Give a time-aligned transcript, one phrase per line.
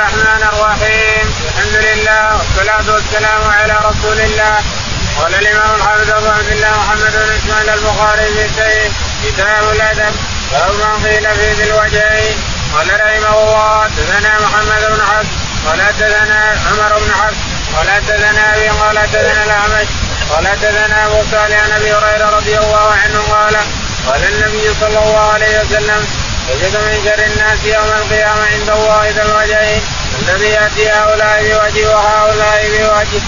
[0.00, 1.26] الرحمن الرحيم.
[1.48, 4.56] الحمد لله والصلاة والسلام على رسول الله
[5.18, 8.92] قال الإمام الحافظ أبو عبد الله محمد بن إسماعيل البخاري في سيد
[9.24, 10.14] كتاب الأدب.
[10.52, 12.36] باب ما قيل في ذي الوجهين.
[12.74, 15.30] قال رحمه الله حدثنا محمد بن حفص.
[15.66, 16.40] قال حدثنا
[16.70, 17.40] عمر بن حفص.
[17.76, 19.88] قال حدثنا أبي قال حدثنا الأعمش.
[20.30, 23.56] قال حدثنا أبو صالح عن أبي هريرة رضي الله عنه قال
[24.08, 26.00] قال النبي صلى الله عليه وسلم
[26.50, 29.82] وجد من شر الناس يوم القيامة عند الله ذا الوجهين
[30.22, 33.22] الذي يأتي هؤلاء بوجه وهؤلاء بوجه.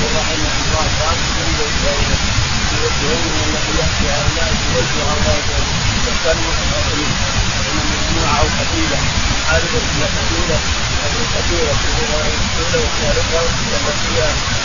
[0.00, 1.34] ورحمه الله تعالى
[3.02, 5.83] يوم الذي ياتي هؤلاء بوجه هؤلاء
[6.24, 6.52] وكانوا
[7.70, 8.98] ان مجموعه أو قبيله
[9.48, 10.58] عارفه إلى قبيله
[11.04, 13.40] هذه القبيله الاولى والثالثه
[13.72, 14.08] والتي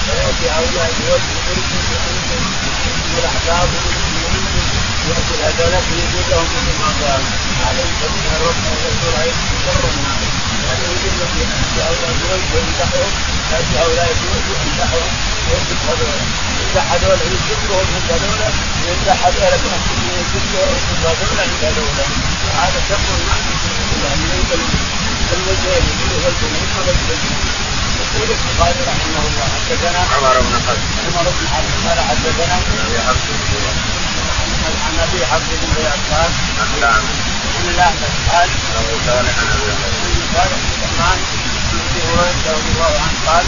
[0.07, 1.69] فياتي هؤلاء بوجه ملك
[3.09, 3.69] من الاحزاب
[5.09, 7.21] ياتي العدالات يجوز لهم مثل ما قال
[7.67, 9.31] عليهم سبيل الرب والرسول
[9.65, 10.21] شر الناس
[10.65, 13.11] يعني يجوز لهم ياتي هؤلاء بوجه ويمدحهم
[13.51, 15.11] ياتي هؤلاء بوجه ويمدحهم
[15.49, 18.41] ويمدح هذول يمدح هذول يذكرهم من هذول
[18.87, 19.53] يمدح هذول
[20.19, 21.97] يذكرهم من هذول عند هذول
[22.59, 23.43] هذا شر الناس
[24.03, 24.23] يعني
[25.33, 25.85] الوجهين
[26.23, 27.59] والجنين والجنين
[27.99, 33.27] يقول البخاري رحمه الله حدثنا عمر بن حفص عمر بن حفص قال حدثنا ابي حفص
[34.85, 37.19] عن ابي حفص بن عباس عن الاعمش
[37.59, 41.19] عن الاعمش قال ابو صالح عن ابي هريره قال الرحمن
[41.71, 41.99] بن
[42.51, 43.45] رضي الله عنه قال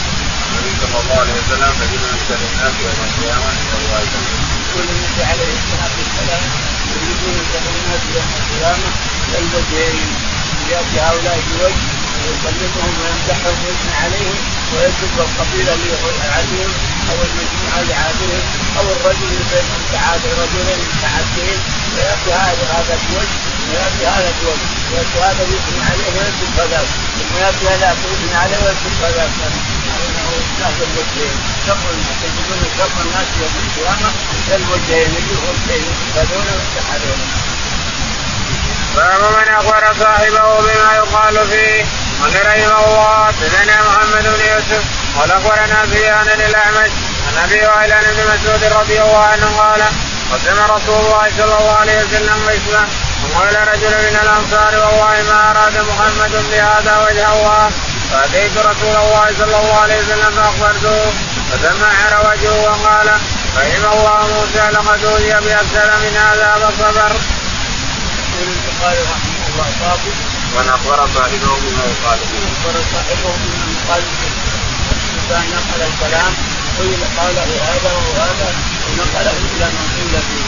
[0.47, 2.19] النبي صلى الله عليه وسلم تجد من
[2.53, 6.43] الناس يوم القيامه عند الله يقول النبي عليه الصلاة والسلام
[6.91, 7.35] يريدون
[7.79, 8.89] الناس يوم القيامة
[9.39, 10.09] الوجهين
[10.71, 11.83] ياتي هؤلاء بوجه
[12.21, 14.37] ويكلمهم ويمدحهم ويثني عليهم
[14.73, 15.91] ويسب القبيلة اللي
[16.37, 16.71] عليهم
[17.09, 17.95] أو المجموعة اللي
[18.77, 21.59] أو الرجل اللي بينهم تعادل رجلين متعادلين
[21.93, 27.65] ويأتي هذا هذا بوجه ويأتي هذا بوجه ويأتي هذا يثني عليه ويسب هذاك ثم يأتي
[27.73, 29.31] هذا يثني عليه ويسب هذاك
[30.59, 31.35] شر الوجهين
[31.67, 31.83] شر
[32.23, 34.09] يجدون شر الناس يوم القيامه
[34.55, 35.85] الوجهين الوجهين
[36.47, 37.27] ويفتح عليهم
[38.95, 41.85] باب من أخبر صاحبه بما يقال فيه
[42.21, 44.83] قال رحمه الله حدثنا محمد بن يوسف
[45.19, 46.91] قال أخبرنا سفيان للاعمش
[47.27, 49.81] عن أبي وائل ابن مسعود رضي الله عنه قال
[50.31, 52.87] قدم رسول الله صلى الله عليه وسلم اسمه
[53.23, 57.71] وقال رجل من الأنصار والله ما أراد محمد بهذا وجه الله.
[58.11, 61.13] فأتيت رسول الله صلى الله عليه وسلم فأخبرته
[61.51, 63.07] فتمعر وجهه وقال
[63.57, 67.11] رحم الله موسى لقد أوذي باكثر من هذا فصبر.
[68.31, 69.99] يقول البخاري رحمه الله باب
[70.55, 72.43] من أخبر صاحبه بما يقال فيه.
[72.51, 74.51] أخبر صاحبه بما يقال فيه
[75.31, 76.33] الانسان نقل الكلام
[76.79, 78.49] قيل قاله هذا وهذا
[78.87, 80.47] ونقله إلى من قيل فيه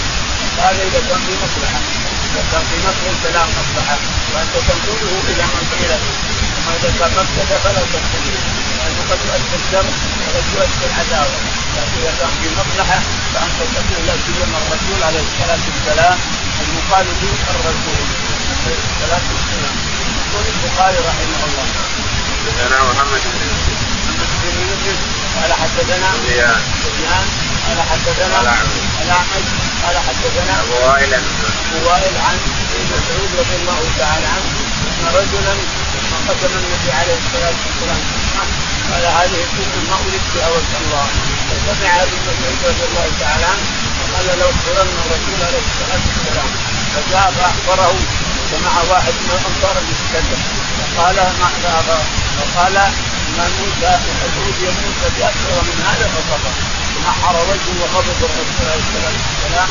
[0.62, 1.80] قال إذا كان في مصلحة
[2.28, 3.98] إذا كان في نقل الكلام مصلحة
[4.34, 8.36] وأنت تنقله إلى من قيل فيه اما اذا كان مفسده فلا تنقله
[8.78, 9.86] لأنه قد يؤدي الشر
[10.24, 11.38] وقد يؤدي العداوة.
[11.76, 13.00] لكن إذا كان في مصلحة
[13.34, 16.18] فأنت تقول لا سيما الرسول عليه الصلاة والسلام
[16.64, 18.00] المقال به الرسول
[18.64, 19.76] عليه الصلاة والسلام.
[20.24, 21.68] يقول البخاري رحمه الله.
[22.46, 23.80] حدثنا محمد بن يوسف.
[24.10, 24.98] محمد بن يوسف
[25.38, 27.26] قال حدثنا سفيان سفيان
[27.68, 28.38] قال حدثنا.
[29.04, 29.50] الأعمش
[29.84, 32.38] قال حدثنا أبو وائل أبو وائل عن
[32.74, 34.50] ابن مسعود رضي الله تعالى عنه
[35.00, 35.56] أن رجلا
[36.30, 38.02] قسم النبي عليه الصلاه والسلام
[38.92, 41.06] قال هذه السنة ما اريد بها وجه الله
[41.50, 43.66] فسمع ابن مسعود رضي الله تعالى عنه
[44.00, 46.50] وقال لو اخبرنا الرسول عليه الصلاه والسلام
[46.94, 47.96] فجاء فاخبره
[48.52, 50.42] ومع واحد من الانصار المتكلم
[50.78, 51.50] فقال ما
[52.38, 52.74] فقال
[53.38, 53.94] ما موسى
[54.66, 56.54] يا موسى باكثر من هذا فصبر
[56.96, 59.70] ونحر وجهه وغضب الرسول عليه الصلاه والسلام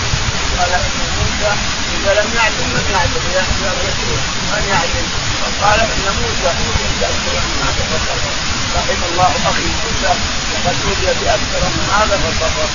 [0.59, 1.53] قال ان موسى
[1.97, 4.19] اذا لم يعدل من يعدل يا الرسول
[4.53, 5.07] من يعدل
[5.43, 8.33] فقال إن موسى اوذي باكثر من هذا فصبر
[8.77, 10.13] رحم الله أخي موسى
[10.53, 12.69] وقد أوذي باكثر من هذا فصبر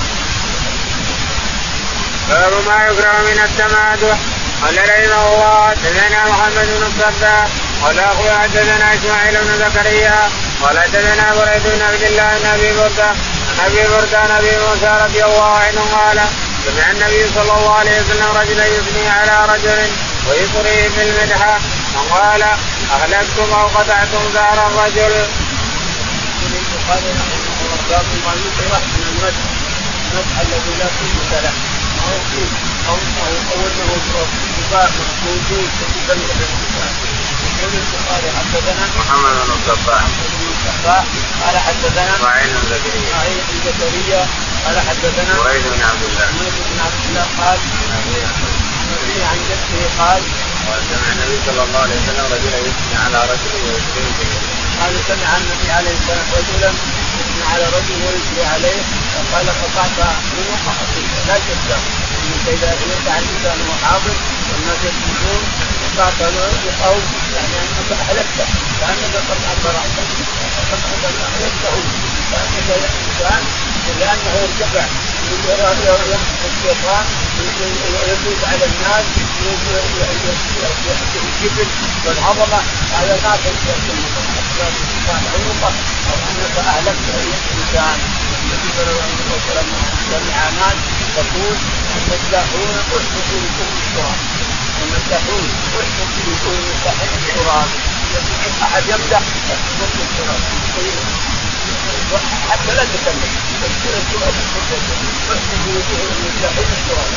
[2.28, 4.18] باب ما يكره من التمادح.
[4.62, 7.48] قال رحمه الله حدثنا محمد بن الصداق
[7.82, 10.30] قال أخوي حدثنا إسماعيل بن زكريا
[10.62, 13.08] قال حدثنا بريد بن عبد الله بن أبي بردة
[13.58, 16.20] عن أبي بردة عن أبي موسى رضي الله عنه قال
[16.66, 19.90] سمع النبي صلى الله عليه وسلم رجلا يثني على رجل
[20.28, 21.58] ويطريه في المدحة.
[21.98, 22.42] فقال
[22.94, 25.26] اهلكتم أو قطعتم دار الرجل.
[26.48, 29.44] البخاري رحمه الله باب ما يكره من المدح
[30.12, 31.52] المدح الذي لا قيمه له
[32.08, 33.88] أو انه أو انه
[34.58, 34.90] مباح
[35.24, 36.92] موجود يتكلم بالانسان
[37.58, 40.02] يقول البخاري حدثنا محمد بن الصباح.
[40.02, 41.04] بن الصباح
[41.42, 43.08] قال حدثنا اسماعيل بن زكريا.
[43.08, 44.26] اسماعيل بن زكريا.
[44.64, 46.26] قال حدثنا وليد بن عبد الله.
[46.38, 47.58] وليد بن عبد الله قال
[48.82, 50.22] النبي عن جده قال
[50.68, 54.32] قال سمع النبي صلى الله عليه وسلم رجلا يثني على رجل ويسلم به
[54.80, 56.74] قال سمع النبي عليه الصلاة والسلام
[57.18, 58.80] يثني على رجل ويثني عليه.
[59.14, 61.78] فقال قطعت عنق اخيك لا تبدا
[62.18, 64.16] أنك إذا يسعى الانسان وهو حاضر
[64.48, 65.42] والناس يسجدون
[65.82, 66.96] قطعت عنقه
[67.34, 68.46] يعني أنك أهلكته.
[68.80, 70.06] كانك قد اثرته
[70.70, 71.76] قد اهلكته
[72.30, 73.42] كانك يا انسان
[74.00, 74.84] لأنه يرتفع
[76.48, 77.04] الشيطان
[78.08, 79.04] يفوز على الناس
[81.28, 81.68] الجبل
[82.06, 82.60] والعظمة.
[82.98, 83.40] على الناس
[85.06, 85.72] كان عنقه
[86.08, 87.98] أو أنك أهلكت الإنسان.
[88.42, 89.68] النبي صلى الله عليه وسلم
[90.10, 90.78] سمع ناس
[91.16, 91.56] تقول
[92.12, 94.18] المداحون احفظوا لكم التراب.
[95.12, 96.56] احفظوا لكم
[98.62, 99.22] احد يمدح
[99.82, 100.42] التراب.
[102.50, 103.30] حتى لا تكلم
[103.62, 103.94] يمدحون
[106.78, 107.08] التراب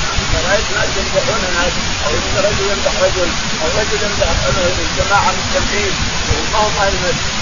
[0.49, 1.73] رايت ناس يمدحون ناس
[2.05, 2.11] أو
[2.45, 3.29] رجل يمدح رجل
[3.61, 4.29] أو رجل يمدح
[4.97, 5.93] جماعة مجتمعين
[6.29, 6.93] وما هم أهل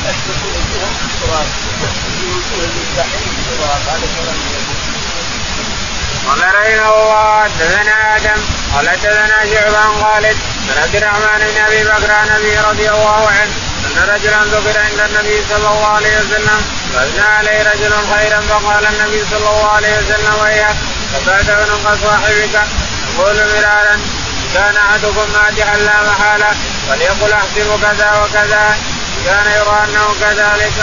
[0.05, 1.47] يحفظوا وجوههم التراب
[1.83, 4.37] يحفظوا وجوه المستحيل التراب هذا كلام
[6.27, 8.41] قال رحمه الله حدثنا آدم
[8.75, 10.37] قال حدثنا شعبة عن خالد
[10.67, 12.27] بن عبد الرحمن بن أبي بكر عن
[12.69, 16.61] رضي الله عنه ان رجلا ذكر عند النبي صلى الله عليه وسلم.
[16.93, 20.75] فاثنى عليه رجل خيرا فقال النبي صلى الله عليه وسلم ويحك
[21.13, 22.55] فبعد عنق صاحبك.
[23.17, 23.99] يقول مرارا
[24.53, 26.51] كان أحدكم مادحا لا محالة
[26.89, 28.77] فليقل أحسب كذا وكذا
[29.25, 30.73] كان يرى أنه كذلك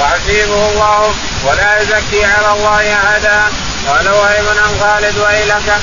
[0.00, 1.14] وحسيبه الله
[1.44, 3.42] ولا يزكي على الله أحدا.
[3.88, 5.80] قال وهيب عن خالد ويلك.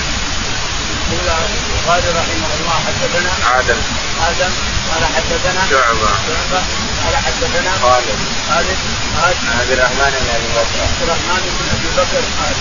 [1.12, 3.82] البخاري رحمه الله حدثنا آدم.
[4.30, 4.73] آدم.
[4.94, 6.10] قال حدثنا شعبة.
[6.28, 6.62] شعبة.
[7.04, 8.20] قال حدثنا خالد.
[8.50, 8.80] خالد.
[9.22, 9.38] خالد.
[9.50, 10.78] عن عبد الرحمن بن أبي بكر.
[10.88, 12.24] عبد الرحمن بن أبي بكر.
[12.40, 12.56] قال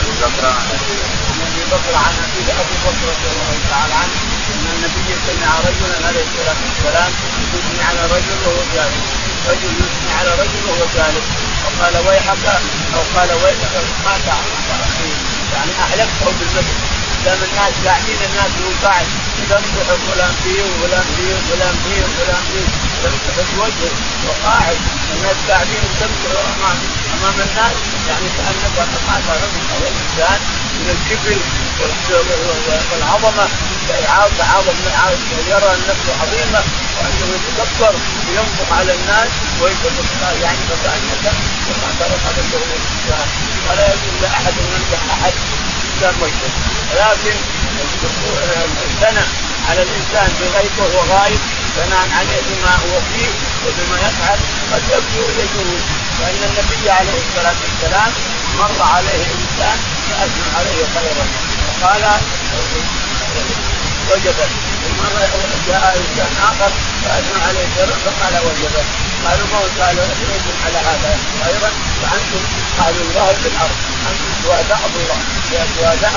[0.00, 0.46] أبي بكر.
[0.46, 0.96] عن أبي
[1.30, 4.16] عن ابي بكر عن أبي ابي بكر رضي الله تعالى عنه.
[4.50, 7.12] أن النبي سمع رجلا عليه الصلاة والسلام
[7.54, 9.04] يثني على رجل وهو جالس.
[9.50, 11.26] رجل يثني على رجل وهو جالس.
[11.64, 12.44] وقال ويحك
[12.94, 13.74] أو قال ويحك
[14.04, 14.60] ما تعرف
[15.54, 16.76] يعني اهلكته بالمثل
[17.24, 19.06] دام الناس قاعدين الناس هو قاعد
[19.58, 22.66] فلان فيه وفلان فيه وفلان فيه وفلان فيه
[23.02, 23.92] تمسح وجهه
[24.26, 24.76] وقاعد.
[25.14, 26.78] الناس قاعدين تمدح امام
[27.14, 27.76] أمام الناس.
[28.08, 30.40] يعني كأنك قطعت رجل أو إنسان
[30.78, 31.38] من الكبر
[32.92, 33.48] والعظمة.
[34.38, 34.78] تعاظم
[35.48, 36.62] يرى نفسه عظيمة
[36.96, 37.94] وأنه يتكبر
[38.28, 39.28] وينفق على الناس
[39.60, 41.34] ويتكبر يعني فكأنك
[41.68, 42.00] قطعت
[42.38, 43.28] رجل الانسان
[43.68, 46.52] ولا يجوز لأحد أن يمدح أحد الانسان وجهه.
[46.96, 47.36] لكن
[48.86, 49.28] الثناء
[49.68, 51.40] على الإنسان بغيب وهو غايب
[52.18, 53.30] عليه بما هو فيه
[53.64, 54.38] وبما يفعل
[54.72, 55.82] قد يبدو يجوز
[56.20, 58.12] فإن النبي عليه الصلاة والسلام
[58.58, 59.78] مر عليه إنسان
[60.10, 61.26] فأثنى عليه خيرا.
[61.82, 62.04] وقال
[64.10, 64.50] وجبت.
[64.98, 65.28] ومرة
[65.68, 66.70] جاء إنسان آخر
[67.04, 68.86] فأثنى عليه شرا فقال وجبت.
[69.24, 71.70] قالوا ما قال يجب على هذا خيرا.
[72.80, 73.78] قالوا الله في الأرض.
[74.08, 75.18] أنتم شهداء الله.
[75.54, 76.14] يا شهداء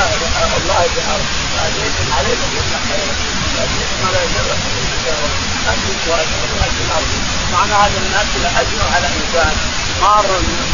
[0.60, 1.25] الله في الأرض.
[1.54, 3.13] فيجب عليكم كل خيرا
[3.57, 4.48] لكن لا يجب
[5.71, 7.12] أنتم شهداء الله في الأرض.
[7.54, 9.55] معنى هذا الناس لا اجمع على إنسان
[10.01, 10.25] مار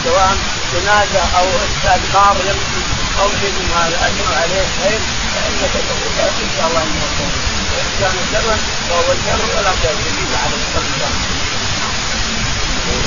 [0.03, 0.37] سواء
[0.73, 2.81] جنازة أو انسان مار يمشي
[3.21, 5.01] أو شيء من هذا اجمع عليه خير
[5.33, 6.13] فإنك تقول
[6.45, 6.83] إن شاء الله
[7.17, 7.33] خير.
[7.71, 8.55] وإن كان شرا
[8.89, 10.85] فهو الشر ولا تزيد على الشر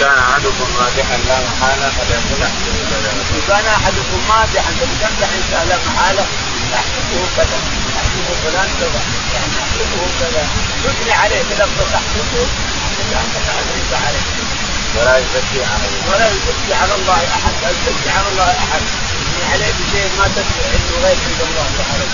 [0.02, 2.48] كان أحدكم مادحا لا محالة كذا
[3.32, 6.24] ان كان أحدكم مادحا فلتمدح انسان لا محالة.
[6.74, 7.58] احسبه كذا
[8.00, 9.00] احسبه فلان كذا
[9.34, 10.42] يعني احسبه كذا.
[10.84, 12.46] تثني عليه بلفظ تحسبه
[13.00, 14.26] انك اثنيت عليه.
[14.96, 18.82] ولا يزكي على ولا يزكي على الله أحد لا يزكي على الله أحد.
[19.10, 22.06] تثني عليه بشيء ما تدري عنده غير عند الله تعالى.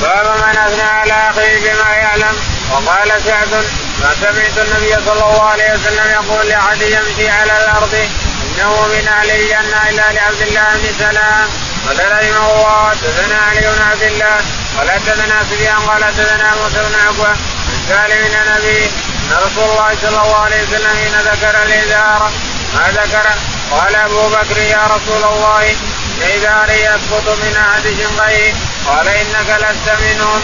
[0.00, 2.36] باب من أثنى على أخيه بما يعلم؟
[2.70, 3.64] وقال سعد.
[4.00, 9.30] ما سمعت النبي صلى الله عليه وسلم يقول لأحد يمشي على الأرض إنه من أهل
[9.30, 11.48] الجنة إلا لعبد الله بن سلام.
[11.88, 14.36] قال رحمه الله حدثنا علي بن عبد الله
[14.78, 17.32] قال حدثنا سفيان قال حدثنا موسى بن عقبة
[17.68, 22.30] من سالم بن النبي أن رسول الله صلى الله عليه وسلم حين ذكر الإزار
[22.74, 23.26] ما ذكر
[23.70, 28.52] قال أبو بكر يا رسول الله ان ازاري يسقط من أحد شقيه
[28.86, 30.42] قال إنك لست منهم.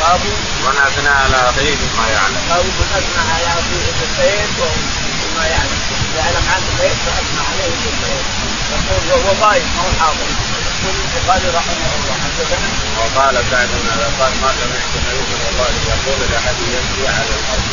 [0.00, 0.20] باب
[0.64, 2.40] من اثنى على اخيه بما يعلم.
[2.48, 5.80] باب من اثنى على اخيه بالخير وما يعلم.
[6.18, 8.24] يعلم عنه الخير فأثنى عليه بالخير.
[8.72, 10.28] يقول وهو غايب ما هو حاضر.
[10.68, 13.88] يقول البخاري رحمه الله حدثنا وقال سعد بن
[14.20, 17.66] قال ما سمعت النبي صلى الله الله يقول لأحد يمشي على الأرض.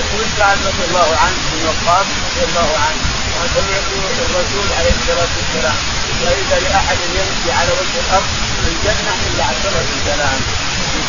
[0.00, 3.02] يقول سعد رضي الله عنه بن وقاص رضي الله عنه
[3.38, 3.86] وسمعت
[4.24, 5.78] الرسول عليه الصلاة والسلام.
[6.24, 8.30] ليس لأحد يمشي على وجه الأرض
[8.62, 10.40] في الجنه إلا عشرة سلام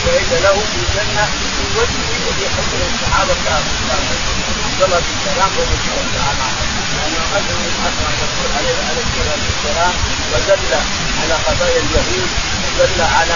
[0.05, 3.35] شهد له في الجنة في وجهه وفي حضر الصحابة
[4.79, 6.61] والسلام رضي الله تعالى عنه
[6.95, 9.93] لأنه قدم اكرم الرسول عليه الصلاة والسلام
[10.31, 10.73] ودل
[11.21, 12.29] على قضايا اليهود
[12.79, 13.35] ودل على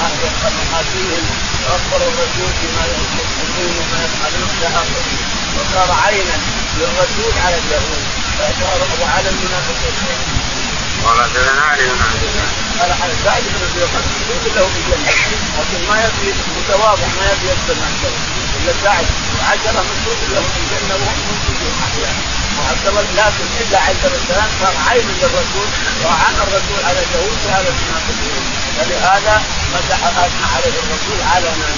[0.57, 1.25] مقاتلهم
[1.63, 5.07] وأخبر الرسول بما يحبون وما يفعلون إلى آخره.
[5.55, 6.37] وصار عينا
[6.77, 8.03] للرسول على اليهود.
[9.01, 10.48] وعلى المنافقين.
[11.05, 12.47] قال حدثنا علي بن عبد الله
[12.79, 14.05] قال سعد بن ابي وقاص
[14.55, 15.11] له في الجنة.
[15.59, 17.93] لكن ما يبي متواضع ما يبي يكثر من
[18.57, 22.21] إلا سعد وعشره مكتوب له في الجنة وهم موجودين أحيانا
[22.57, 25.69] وعبد الله لكن إلا عشر السلام صار عين للرسول
[26.05, 28.43] وعن الرسول على اليهود بهذا المنافقين
[28.77, 29.35] فلهذا
[29.73, 31.69] مسح اثنى عليه الرسول علنا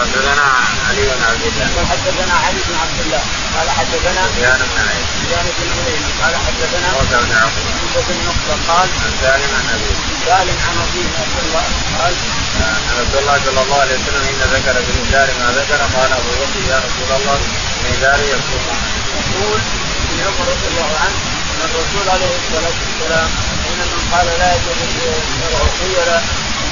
[0.00, 0.46] حدثنا
[0.88, 1.86] علي بن عبد الله.
[1.90, 3.22] حدثنا علي بن عبد الله.
[3.54, 8.18] قال حدثنا سفيان بن عيسى سفيان بن عيينة قال حدثنا موسى بن عقبه موسى بن
[8.28, 9.92] نقطة قال عن سالم عن ابي
[10.26, 11.64] سالم عن ابيه رضي الله
[11.98, 12.14] قال
[12.60, 16.32] ان رسول الله صلى الله عليه وسلم حين ذكر في الازار ما ذكر قال ابو
[16.40, 17.38] بكر يا رسول الله.
[17.92, 18.62] ازاري يكتب
[19.34, 19.60] يقول
[20.04, 21.18] ابن عمر رضي الله عنه
[21.52, 23.28] إن الرسول عليه الصلاه والسلام
[23.64, 24.80] حين من قال لا يجوز
[25.38, 26.18] شرع خيلا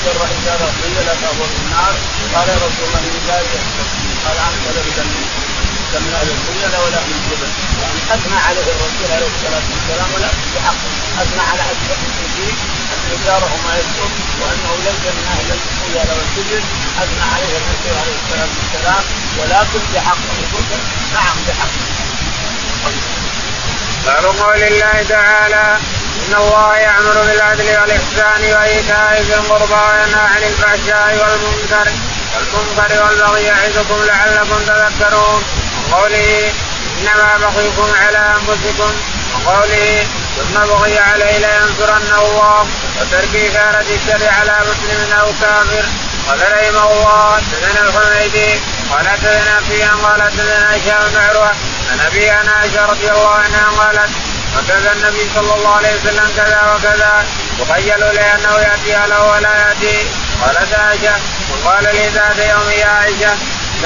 [0.04, 1.94] جر ازاره خيلا فهو في النار
[2.34, 3.52] قال يا رسول الله من ذلك
[4.24, 4.36] قال
[5.86, 7.48] انت لم تمنع الخيل ولا من قبل
[7.82, 10.80] يعني أثنى عليه الرسول عليه الصلاة والسلام ولا بحق.
[11.22, 12.56] أثنى على اشرف المشركين
[12.92, 16.62] أن ازاره ما يكتب وأنه ليس من أهل الخيل والكبر
[17.02, 19.02] أثنى عليه الرسول عليه الصلاة والسلام
[19.38, 20.18] ولكن بحق.
[21.14, 21.74] نعم بحق.
[24.06, 25.78] باب قول الله تعالى
[26.28, 31.90] إن الله يأمر بالعدل والإحسان وإيتاء ذي القربى وينهى عن الفحشاء والمنكر
[32.34, 35.42] والمنكر والبغي يعظكم لعلكم تذكرون.
[35.92, 36.52] وقوله
[37.00, 38.92] إنما بغيكم على أنفسكم
[39.34, 42.66] وقوله ثم بغي عليه لينصرن الله
[43.00, 45.84] وترك إثارة الشر على مسلم أو كافر.
[46.28, 51.52] قال رحمه الله حدثنا الحميدي قال حدثنا فيها قال حدثنا هشام بن عروه
[51.92, 54.10] عن ابي أنا عائشة رضي الله عنها قالت
[54.56, 57.24] وكذا النبي صلى الله عليه وسلم كذا وكذا
[57.60, 60.06] يخيل لي أنه يأتي له ولا يأتي؟
[60.42, 61.14] قالت عائشة
[61.50, 63.36] وقال لي ذات يوم يا عائشة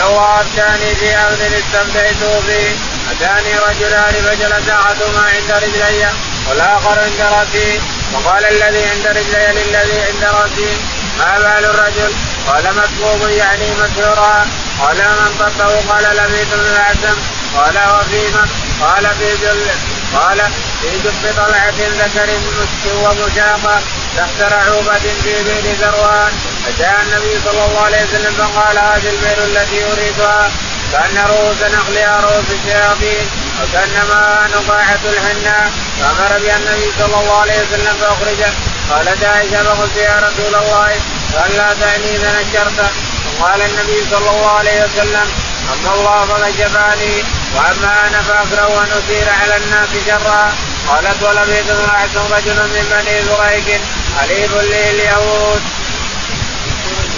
[0.01, 2.77] لو افتاني في أمر استمتعت به.
[3.11, 6.09] أتاني رجلان فجلس أحدهما عند رجلي
[6.49, 7.81] والآخر عند رأسي.
[8.13, 10.77] وقال الذي عند رجلي للذي عند رأسي
[11.19, 12.13] ما بال الرجل؟
[12.49, 14.47] قال مكبوب يعني مسرورا.
[14.81, 17.19] قال من طبه قال لبيد بن الأسم.
[17.57, 18.49] قال وفيما؟
[18.81, 19.67] قال في جل
[20.15, 20.39] قال
[20.81, 23.81] في جب طلعة ذكر مسك ومشاقة
[24.17, 26.33] تحت رعوبة في بئر ذروان.
[26.65, 30.51] فجاء النبي صلى الله عليه وسلم فقال هذه البئر التي أريدها
[30.93, 33.27] كأن رؤوس نخلها رؤوس الشياطين
[33.61, 38.53] وكأنما نقاحة الحناء فأمر بها النبي صلى الله عليه وسلم فأخرجه.
[38.91, 40.89] قالت عائشة فقلت يا رسول الله
[41.37, 42.91] قال لا تعني إذا نشرت؟
[43.41, 45.29] وقال النبي صلى الله عليه وسلم
[45.73, 47.25] أما الله فكشفاني
[47.55, 50.53] وأما أنا فأكره أن أثير على الناس شرا
[50.89, 51.51] قالت ولم
[51.89, 53.81] معكم رجل من بني زريق
[54.21, 55.63] حليف لي اليهود.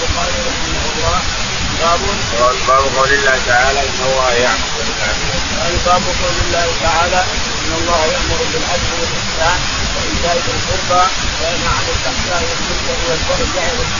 [0.02, 1.18] البخاري رحمه الله
[1.80, 2.00] باب
[2.68, 4.72] باب قول الله تعالى إن الله يأمر.
[5.60, 7.20] قال باب قول الله تعالى
[7.62, 9.58] إن الله يأمر بالعدل والإحسان
[9.94, 11.04] وإيتاء ذي القربى
[11.40, 13.46] وينهى عن الفحشاء والمنكر والبغي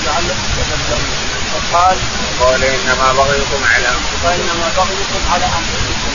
[0.07, 1.11] لعلكم تذكرون.
[1.55, 1.97] وقال
[2.41, 4.25] قال إنما بغيكم على أنفسكم.
[4.25, 6.13] وإنما بغيكم على أنفسكم.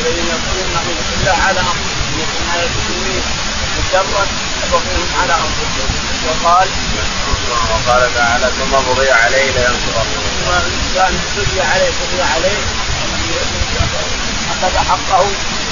[0.00, 3.22] الذين يقولون نعوذ بالله على انفسكم وما يكتمون
[3.92, 4.24] شرا
[4.72, 5.90] بغيهم على أنفسهم.
[6.26, 6.68] وقال
[7.50, 10.22] وقال تعالى ثم بغي عليه لينصرنه
[10.94, 12.60] كان بغي عليه بغي عليه.
[14.50, 15.26] اخذ حقه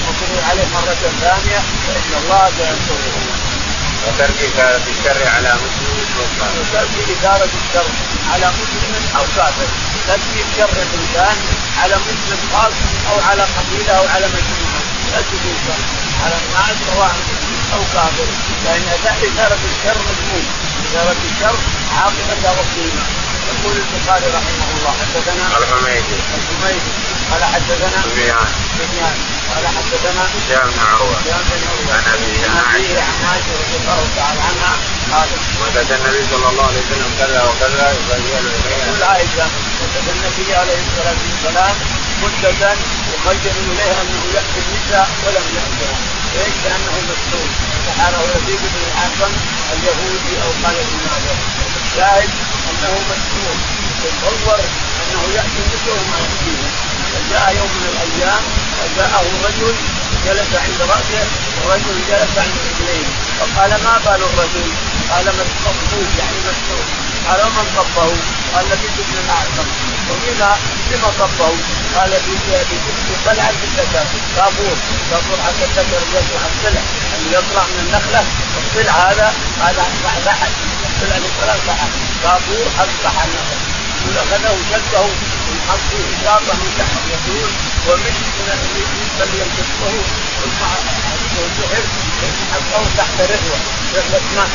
[0.08, 3.16] وبغي عليه مرة ثانية فإن الله سينصره.
[4.06, 5.97] وترك إثارة الشر على مسلم
[6.61, 7.88] وترك إثارة الشر
[8.32, 9.68] على مسلم أو كافر.
[10.08, 11.37] ترك شر الإنسان
[11.82, 12.73] على مسلم خاص
[13.11, 14.82] أو على قبيلة أو على مجموعة.
[15.12, 15.66] لا تجوز
[16.25, 18.28] على الناس سواء مسلم أو كافر.
[18.64, 18.82] لأن
[19.28, 20.67] إثارة الشر مذموم.
[20.88, 21.57] إثارة الشر
[21.97, 23.04] عاقبة وخيمة
[23.49, 26.16] يقول البخاري رحمه الله حدثنا الحميدي.
[26.38, 26.90] الحميدي.
[27.30, 28.49] قال حدثنا سفيان.
[28.78, 29.16] سفيان.
[29.54, 31.18] قال حدثنا هشام بن عروة.
[31.21, 31.95] سفيان بن عروة.
[31.95, 33.02] عن ابيه عن عائشة.
[33.62, 34.75] رضي الله تعالى عنها
[35.12, 39.47] قالت وكذا النبي صلى الله عليه وسلم كذا وكذا يخيل اليه عائشة
[39.80, 41.76] وكذا النبي عليه الصلاة والسلام
[42.23, 42.71] مدة
[43.14, 45.97] يخيل إليها انه ياتي النساء ولم ياتها
[46.35, 47.49] ليش؟ لأنه مسؤول
[47.87, 49.32] سحره يزيد بن الحسن
[49.73, 51.37] اليهودي أو قال ابن ماجه
[51.85, 52.30] الشاهد
[52.70, 53.58] أنه مسؤول
[54.04, 54.61] يتصور
[55.00, 56.68] أنه يأتي مثله ما ياتيه
[57.12, 58.42] فجاء يوم من الأيام
[58.78, 59.75] فجاءه رجل
[60.26, 61.25] جلس عند رأسه
[61.64, 63.06] ورجل جلس عند رجليه
[63.38, 64.68] فقال ما بال الرجل؟
[65.11, 65.26] قال
[65.66, 66.87] مصبوب يعني مسحوق
[67.28, 68.12] قال ومن صبه؟
[68.54, 69.68] قال لبيد بن الاعظم
[70.08, 70.40] وقيل
[70.90, 71.52] لما صبه؟
[71.99, 72.12] قال
[73.09, 74.05] بقلعه الذكر
[74.37, 74.76] طابور.
[75.11, 76.81] طابور حتى الذكر يطلع السلع
[77.19, 78.23] اللي يطلع من النخلة؟
[78.59, 79.83] الصلع هذا؟ هذا
[80.26, 80.52] بحث
[80.88, 81.90] السلع للصلاه بحث
[82.25, 83.59] طابور أصبح النخل
[84.17, 87.50] اخذه شده وحط اصابه من تحت يقول
[87.88, 88.14] ومن
[89.19, 91.17] فليمسكه.
[91.59, 91.85] سحر
[92.52, 93.59] حطه تحت رهوه
[93.95, 94.49] رهوه ماء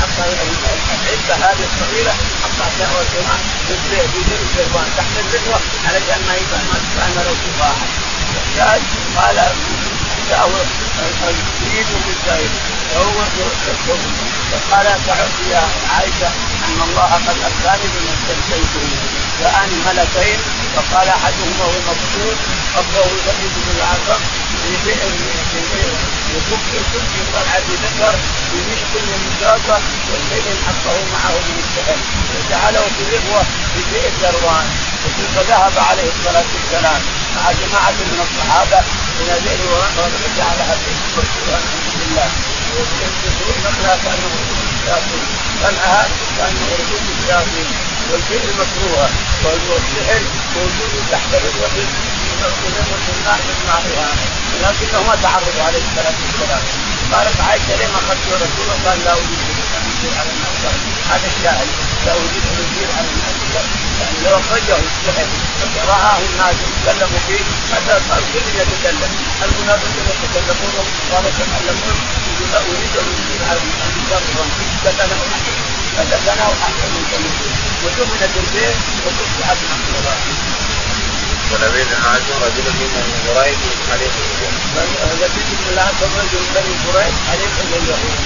[0.00, 6.78] حط العزه هذه الصغيره حط رهوه ماء في الشيطان تحت الرهوه علشان ما يبقى ما
[6.84, 7.86] تفهم لو تفاحه
[8.50, 8.82] الشاهد
[9.16, 9.36] قال
[10.28, 10.50] جاءه
[11.62, 12.50] يريد من زايد
[12.94, 13.20] فهو
[14.52, 15.62] فقال تعد يا
[15.94, 16.30] عائشه
[16.66, 18.86] ان الله قد اتاني بما استمسيته
[19.40, 20.38] جاءني ملكين
[20.76, 22.36] فقال أحدهما هو مقصود
[22.76, 23.80] قبضه يزيد بن
[26.34, 28.14] يكب يكب في طلعه ذكر
[28.52, 29.78] بمشكل ومجاطه
[30.10, 31.98] والشيء حطه معه من السحر
[32.34, 33.42] وجعله في رغوه
[33.74, 34.66] في بئر دروان
[35.34, 37.00] فذهب عليه الصلاه والسلام
[37.36, 38.80] مع جماعة من الصحابه
[39.18, 40.90] من الليل وجعلها في
[42.08, 42.30] الله
[43.26, 44.30] يقول مثلها كانه
[44.84, 45.24] شياطين
[45.62, 47.68] منعها كانه رسول الشياطين
[48.10, 49.08] والبئر مكروهه
[49.44, 50.22] والسحر
[50.56, 51.68] موجود تحت رغوه
[54.62, 56.62] لكنه ما تعرض عليه الصلاه والسلام
[57.12, 58.90] قالت عائشه لما اخذت رسول الله.
[58.90, 60.56] قال لا اريد ان على الناس
[61.10, 61.68] هذا الشاهد
[62.06, 63.36] لا اريد ان يصير على الناس
[64.00, 65.26] يعني لو اخرجه السحر
[65.88, 67.42] رآه الناس يتكلموا فيه
[67.72, 69.12] حتى صار كل يتكلم
[69.44, 71.96] المنافقون يتكلمون قال يتكلمون
[72.52, 73.92] لا اريد ان يصير على الناس
[74.84, 75.18] فتنه
[75.96, 77.38] فتنه احسن من كلمه
[77.84, 80.67] ودفنت البيت وتصبحت مقبوله
[81.56, 83.58] بن عاصم رجل من بني قريش
[83.90, 84.12] حليف
[85.50, 88.18] بن العاصم رجل من بني قريش حليف اليهود.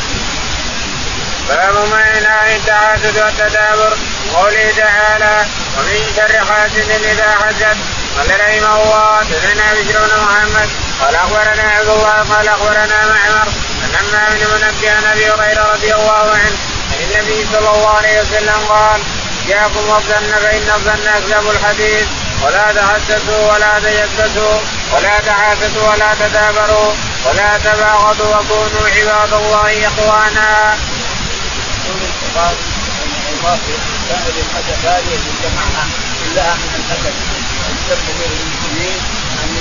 [1.48, 3.96] باب ما ينهى التعاسد والتدابر
[4.34, 5.46] قوله تعالى
[5.78, 7.76] ومن شر حاسد إذا حسد
[8.16, 10.68] قال رحمه الله حدثنا بشر بن محمد
[11.00, 13.48] قال أخبرنا عبد الله قال أخبرنا معمر
[13.84, 16.56] أن عمام بن منبه عن أبي هريرة رضي الله عنه
[16.92, 19.00] عن النبي صلى الله عليه وسلم قال
[19.48, 22.06] إياكم والظن فإن الظن أكذب الحديث.
[22.44, 24.56] ولا تحسسوا ولا تجسسوا
[24.92, 26.92] ولا تحاسسوا ولا تدابروا
[27.26, 30.74] ولا تباغضوا وكونوا عباد الله إخوانا.
[32.36, 32.56] قال
[34.08, 35.84] سائر الحدث هذه الجماعه
[36.20, 37.14] كلها من الحدث
[37.72, 39.00] السب بين المسلمين؟
[39.42, 39.54] ان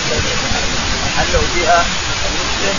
[1.17, 1.85] حلوا بها
[2.27, 2.77] المسلم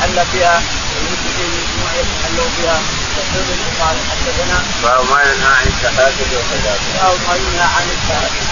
[0.00, 0.62] حل بها
[1.00, 1.66] المسلمين؟
[1.98, 3.03] يتحلوا بها يقول
[3.80, 8.44] قال حدثنا باب ما ينهى عن التحاسد والتدابر باب ما ينهى عن التحاسد.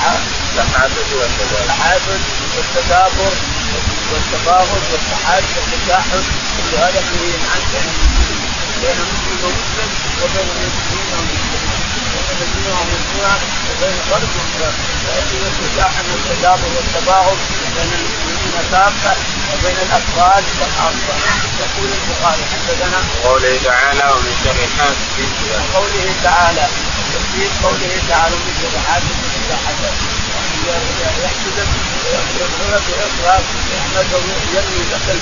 [1.20, 2.20] والتدابر التحاسد
[2.56, 3.32] والتدابر
[4.12, 6.22] والتباغض والتحاسد والتشاحن
[6.56, 7.84] كل هذا منهي عنه
[8.82, 9.90] بين مسلم ومسلم
[10.22, 11.70] وبين المسلمين والمسلمين
[12.12, 13.62] بين المسلمين والمسلمين.
[13.70, 17.38] وبين فرد وفرد فيجب التشاحن والتدابر والتباغض
[17.76, 19.16] بين المسلمين كافه
[19.52, 21.14] وبين الأفراد والخاصه
[21.62, 25.28] يقول البخاري حدثنا قوله تعالى ومن شر حاسد
[25.74, 26.66] قوله تعالى
[27.14, 29.94] تفسير قوله تعالى ومن شر حاسد اذا حسد
[31.24, 31.68] يحسدك
[32.04, 35.18] ويحسدك باخلاص يحمده ينوي دخل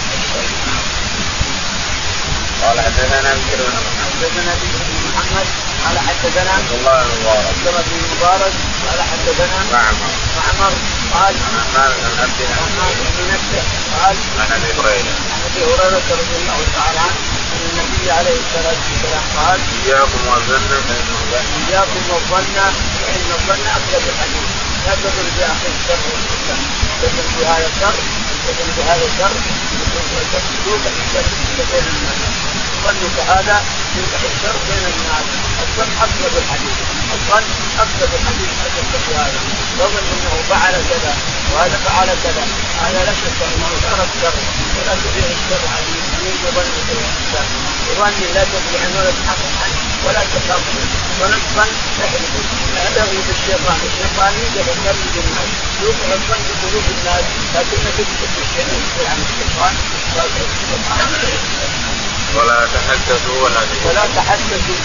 [2.62, 5.69] قال حدثنا بكر بن حدثنا بكر بن محمد.
[5.84, 8.52] قال حدثنا عبد الله بن مبارك عبد الله بن مبارك
[8.86, 10.72] قال حدثنا معمر معمر
[11.14, 13.62] قال عمار بن عبد عمار بن نفسه
[13.96, 15.14] قال عن أبي هريرة.
[15.32, 17.20] عن أبي هريرة رضي الله تعالى عنه
[17.54, 22.56] أن النبي عليه الصلاة والسلام قال إياكم والظن فان الظن إياكم والظن
[23.00, 24.48] فإن الظن اكذب الحديث.
[24.86, 26.60] لا تظن بأخي الشر والفتن
[27.02, 27.96] تظن بهذا الشر
[28.46, 29.34] تظن بهذا الشر
[30.32, 31.26] تسلوك الشر
[31.70, 32.49] بين الناس
[32.84, 33.56] ظنك هذا
[33.96, 35.26] يفتح الشر بين الناس.
[35.62, 36.76] الظن اكذب الحديث.
[37.14, 37.46] الظن
[37.82, 38.50] اكذب الحديث.
[38.62, 38.80] هذا
[39.20, 39.40] هذا
[39.78, 41.12] تظن أنه فعل كذا
[41.52, 42.44] وهذا فعل كذا.
[42.82, 44.34] هذا لا شك انه صار الشر.
[44.76, 47.46] ولا تبيع الشر على المسلمين بظنك الانسان
[47.88, 49.80] وظني لا تفلح ولا تحقق عنه.
[50.04, 50.64] ولا تخاف.
[51.20, 51.64] ونصفا
[51.98, 52.34] تحلف
[52.96, 55.50] يغلب الشيطان الشيطان يوجد الشر في الناس
[55.82, 59.74] يوقع الظن في قلوب الناس لكنك تكتب الشيء عن الشيطان.
[62.36, 63.90] ولا تحدثوا ولا تحدثوا.
[63.90, 64.80] ولا تحدثوا.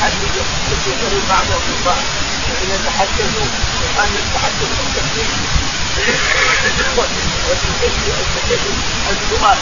[0.00, 2.02] تحدثوا تكفروا بعضهم ببعض
[2.46, 3.48] فإن تحدثوا
[3.96, 5.28] وأن التحدث التكفير
[9.10, 9.58] السؤال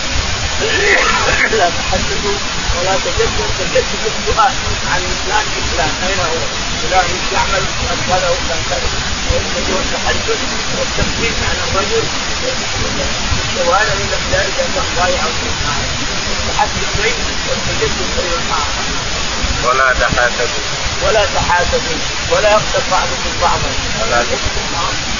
[1.59, 2.39] لا تحدثوا
[2.77, 4.53] ولا تجسسوا تجسسوا السؤال
[4.93, 6.43] عن فلان فلان أين هو؟
[6.83, 7.65] فلان يعمل
[8.09, 8.89] كذا وكان كذا
[9.33, 9.75] الرجل
[10.79, 12.05] والتخفيف عن الرجل.
[13.67, 15.23] وهذا من ذلك ان ضايع
[17.49, 18.09] والتجدد
[19.65, 20.65] ولا تحاسدوا
[21.03, 21.99] ولا تحاسدوا
[22.31, 23.71] ولا يغتب بعضكم بعضا.
[24.01, 24.21] ولا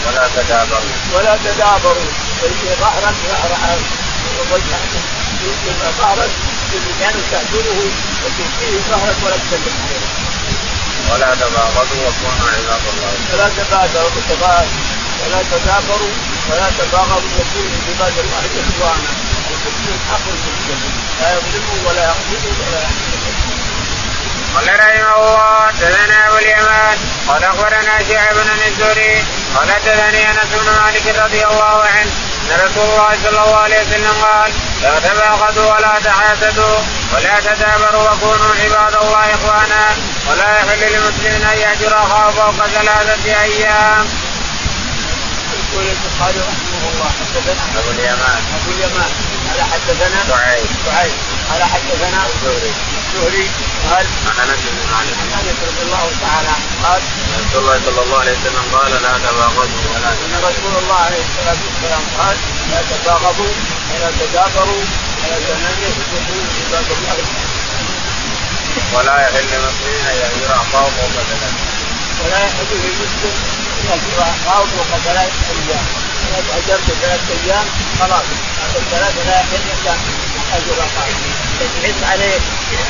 [0.07, 0.97] ولا تدابروا.
[1.15, 2.11] ولا تدابروا.
[2.41, 3.11] فإن ظهرا
[4.53, 4.93] وجهك
[5.99, 6.31] ظهرك
[6.73, 7.81] بالمكان تأكله
[8.23, 10.07] وتكفيه ظهرك ولا تسلم عليه.
[11.11, 13.13] ولا تباغضوا وكونوا عباد الله.
[13.33, 14.11] ولا تباغضوا
[15.23, 16.15] ولا تدابروا.
[16.51, 19.11] ولا تباغضوا وكونوا عباد الله إخوانا.
[21.21, 21.29] لا
[21.87, 22.13] ولا
[22.67, 22.83] ولا
[24.55, 26.99] قال رحمه الله حدثنا أبو اليمان.
[27.29, 32.11] قال أخبرنا شعب بن الزهري قال حدثني أنس بن مالك رضي الله عنه
[32.51, 36.79] أن رسول الله صلى الله عليه وسلم قال لا تباغضوا ولا تحاسدوا
[37.15, 39.85] ولا تدابروا وكونوا عباد الله إخوانا
[40.31, 44.07] ولا يحل لمسلم أن يهجر أخاه فوق ثلاثة أيام.
[45.53, 48.41] يقول البخاري رحمه الله حدثنا أبو اليمان.
[48.57, 49.11] أبو اليمان.
[49.53, 50.67] قال حدثنا سعيد.
[50.87, 51.13] سعيد.
[51.51, 52.73] قال حدثنا الزهري.
[52.99, 53.47] الزهري.
[53.91, 55.17] قال عن أنس بن مالك.
[55.23, 57.03] عن أنس رضي الله تعالى عنه قال
[57.41, 59.83] رسول الله صلى الله عليه وسلم قال لا تباغضوا.
[59.95, 62.37] ولا إن رسول الله عليه الصلاة والسلام قال
[62.71, 63.55] لا تباغضوا
[63.91, 64.85] ولا تدابروا
[65.21, 66.21] ولا تنافسوا
[66.61, 67.17] عباد الله
[68.95, 71.17] ولا يحل لمسلم أن يهجر اخاه فوق
[72.25, 73.35] ولا يحل للمسلم
[73.79, 76.02] أن يهجر اخاه فوق ثلاث أيام
[76.39, 77.65] اذا اجرت ثلاث أيام
[78.01, 78.27] خلاص.
[78.63, 79.95] هذا الثلاثة لا يحل إلا
[80.57, 81.13] أجر اخاه
[81.61, 82.39] تجعل عليه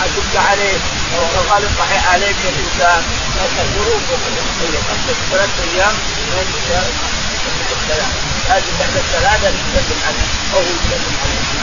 [0.04, 0.78] اشك عليه
[1.18, 1.24] أو
[1.54, 1.80] غلط
[2.12, 3.02] عليك الانسان
[3.74, 4.18] فوق
[5.30, 7.12] ثلاث أيام من الثلاث
[8.48, 10.28] لازم بعد الثلاثة تسلم عليه.
[10.54, 11.61] أو يسلم عليه.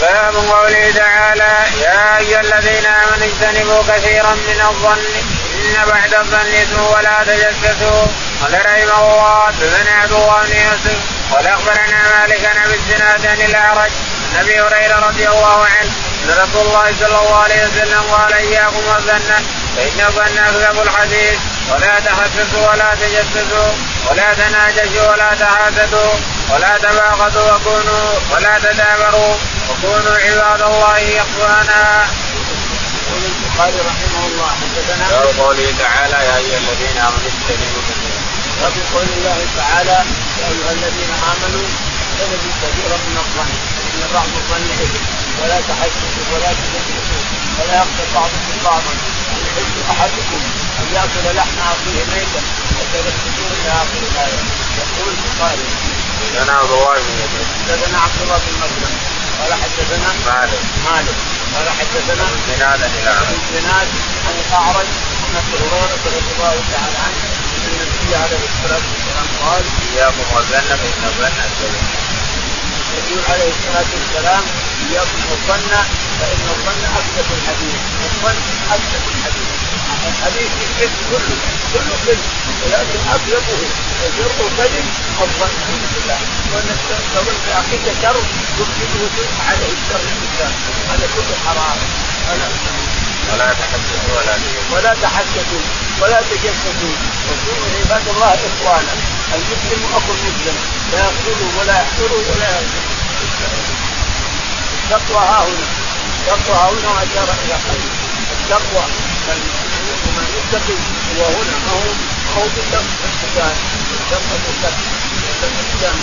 [0.00, 5.04] باب قوله تعالى يا أيها الذين آمنوا اجتنبوا كثيرا من الظن
[5.54, 8.06] إن بعد الظن إثم ولا تجسسوا.
[8.42, 10.98] قال رحمه الله حدثنا عبد الله بن يوسف
[11.32, 13.90] قال أخبرنا مالك عن أبي الزناد عن الأعرج
[14.34, 15.90] عن أبي هريرة رضي الله عنه
[16.24, 19.30] أن رسول الله صلى الله عليه وسلم قال إياكم والظن
[19.76, 21.38] فإن الظن أكذب الحديث
[21.70, 23.70] ولا تحسسوا ولا تجسسوا
[24.10, 26.12] ولا تناجشوا ولا تحاسدوا
[26.52, 29.34] ولا تباغضوا وكونوا ولا تدابروا
[29.70, 32.06] وكونوا عباد الله إخوانا.
[33.08, 38.20] يقول البخاري رحمه الله حدثنا باب قوله تعالى يا أيها الذين آمنوا اجتنبوا كثيرا.
[38.62, 39.98] وفي قول الله تعالى
[40.40, 41.66] يا أيها الذين آمنوا
[42.20, 43.52] اجتنبوا كثيرا من الظن
[43.94, 45.04] ان بعض الظن اثم
[45.40, 47.22] ولا تحسسوا ولا تجسسوا
[47.58, 48.92] ولا يغفر بعضكم بعضا
[49.32, 50.40] أن يحب أحدكم
[50.80, 52.42] أن يأكل لحم أخيه ميتا.
[52.78, 54.42] وتجسسوا إلى اخر الآية.
[54.78, 55.68] يقول البخاري
[56.34, 57.46] لنا عبد الله بن يزيد.
[57.58, 58.92] حدثنا عبد الله بن مسلم.
[59.40, 60.62] قال حدثنا مالك.
[60.88, 61.18] مالك.
[61.54, 63.88] قال حدثنا زناد عن الزناد
[64.26, 64.88] عن الأعرج
[65.24, 67.20] عن ابي هريره رضي الله تعالى عنه
[67.56, 71.36] أن النبي عليه الصلاة والسلام قال إياكم والظن فان الظن
[72.98, 74.42] يقول عليه الصلاة والسلام
[74.90, 75.70] إياكم والظن
[76.20, 77.80] فإن الظن اكذب الحديث.
[78.04, 78.38] الظن
[78.74, 79.57] اكذب الحديث.
[80.10, 81.36] الحديث الكذب كله
[81.72, 82.28] كله كذب
[82.64, 83.60] ولكن اكذبه
[84.02, 84.86] وشره كذب
[85.20, 86.20] الظن الحمد لله
[86.52, 86.80] وانك
[87.14, 88.16] تظن في اخيك شر
[88.58, 90.52] تكذبه وتلقى عليه الشر الإنسان.
[90.90, 91.78] هذا كله حرام.
[93.32, 94.34] ولا تحدثوا ولا
[94.72, 95.64] ولا تحسسوا
[96.00, 96.94] ولا تجسسوا
[97.28, 98.94] وكونوا عباد الله إخوانا
[99.34, 100.56] المسلم أخو المسلم
[100.92, 102.50] لا يقتله ولا يحقره ولا
[104.84, 105.66] التقوى ها هنا.
[106.18, 107.84] التقوى ها هنا واشار إلى خير
[108.32, 108.84] التقوى.
[110.38, 110.78] من يتقي
[111.18, 111.84] هو هنا ما هو
[112.26, 112.86] ما هو بالتقوى
[113.18, 114.86] التقوى بالتقوى
[115.42, 115.96] الانسان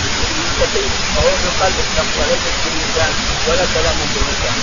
[0.60, 0.84] يتقي
[1.16, 3.12] وهو بقلب التقوى ليست باللسان
[3.48, 4.56] ولا كلام باللسان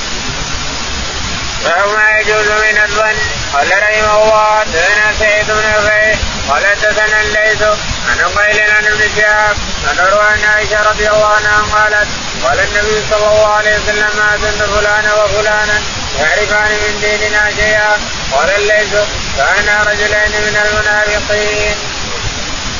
[1.64, 3.18] باب ما يجوز من الظن.
[3.54, 6.16] قال رحمه الله حدثنا سعيد بن رفيع
[6.50, 7.62] قال حدثنا الليث
[8.10, 9.56] عن قيل عن ابن شهاب
[9.90, 12.08] عن عروة عن عائشة رضي الله عنها قالت
[12.44, 15.82] قال النبي صلى الله عليه وسلم ما ظن فلان وفلانا
[16.20, 17.98] يعرفان من ديننا شيئا.
[18.34, 18.94] قال الليث
[19.38, 21.76] كانا رجلين من المنافقين.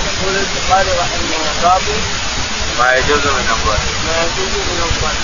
[0.08, 1.82] يقول البخاري رحمه الله باب
[2.80, 3.82] ما يجوز من الظن.
[4.08, 5.18] ما يجوز من الظن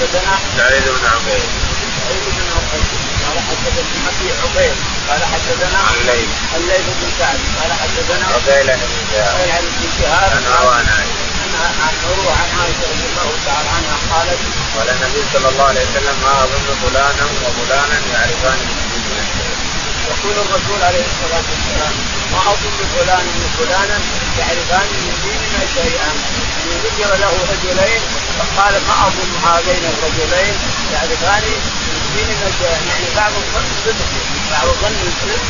[0.00, 1.48] حدثنا سعيد بن عبيد.
[2.04, 2.86] سعيد بن عقيل
[3.24, 4.74] قال حدثنا أبي عقيل
[5.08, 6.30] قال حدثنا الليث.
[6.56, 7.40] الليث بن سعد.
[7.60, 11.08] قال حدثنا عقيل بن شهاب عن ابن شهاب عن عن
[11.84, 14.40] عن عروه عن عائشة رضي الله تعالى عنها قالت
[14.76, 18.58] قال النبي صلى الله عليه وسلم ما أظن فلانا وفلانا يعرفان
[18.90, 19.43] ديننا
[20.12, 21.94] يقول الرسول عليه الصلاة والسلام
[22.32, 23.98] ما أظن فلانا وفلانا
[24.38, 26.10] يعرفان من ديننا شيئا.
[26.64, 28.02] يعني ذكر له رجلين
[28.38, 30.54] فقال ما أظن هذين الرجلين
[30.94, 31.44] يعرفان
[31.88, 32.30] من دين
[32.88, 34.10] يعني بعض الظن صدق
[34.52, 34.96] بعض الظن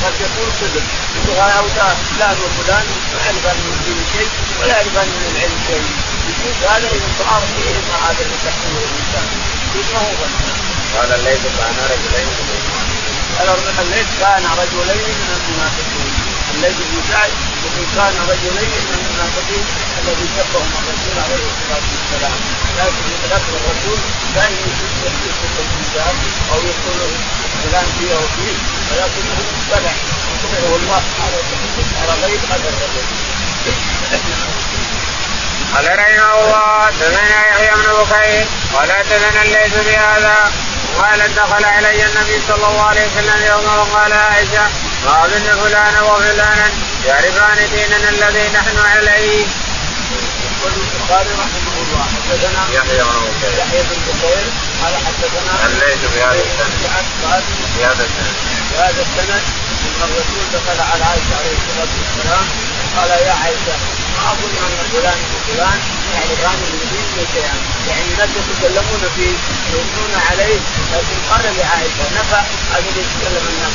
[0.05, 0.87] قد يكون صدق
[1.17, 5.87] يقول هذا فلان وفلان ما يعرف من الدين شيء ولا يعرف من العلم شيء.
[6.29, 9.27] يجوز هذا إذا صار فيه ما هذا اللي تحمله الإنسان.
[9.93, 10.13] ما هو
[10.95, 12.29] قال الليث كان رجلين
[13.39, 13.49] قال
[13.83, 16.13] الليث كان رجلين من المنافقين.
[16.55, 17.33] الليث بن سعد
[17.65, 19.65] وإن كان رجلين من المنافقين
[20.01, 22.37] الذي شبههم الرسول عليه الصلاة والسلام.
[22.79, 23.99] لكن لكن الرسول
[24.35, 24.69] دائما
[25.27, 26.17] يشبه الانسان
[26.53, 27.11] أو يقول
[27.63, 28.57] فلان فيه أو فيه
[28.91, 29.95] ولكنه مطلع
[30.35, 31.39] يطلعه الله على
[32.01, 33.07] على غير هذا الرجل؟
[35.75, 40.64] قال رحمه الله تزنى يحيى بن بكير ولا تزنى الليث بهذا.
[41.03, 44.65] قال دخل علي النبي صلى الله عليه وسلم يوما وقال عائشة
[45.05, 46.69] ما اظن فلانا وفلانا
[47.07, 49.47] يعرفان ديننا الذي نحن عليه.
[50.45, 54.47] يقول البخاري رحمه الله حدثنا يحيى بن بكير يحيى بن بكير
[54.83, 57.45] قال حدثنا الليث بهذا السند.
[57.79, 58.35] بهذا السند.
[58.73, 59.43] بهذا السند
[59.85, 62.47] إن الرسول دخل على عائشة عليه الصلاة والسلام
[62.97, 63.75] قال يا عائشة
[64.15, 65.79] ما أظن أن فلان وفلان
[66.15, 66.59] يعرفان
[67.17, 67.55] من دين شيئا
[67.89, 69.35] يعني الناس يتكلمون فيه
[69.71, 70.61] ويثنون عليه
[70.93, 72.41] لكن قال لعائشه نفى
[72.79, 73.75] اللي يتكلم الناس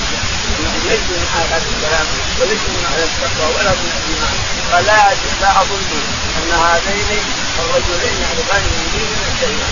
[0.85, 2.07] ليسوا من هذا الكلام
[2.39, 4.35] وليسوا من أهل التقوى ولا من الإيمان.
[4.71, 4.85] قال
[5.41, 5.91] لا أظن
[6.37, 7.09] أن هذين
[7.59, 9.69] الرجلين يعرفان من دين شيئا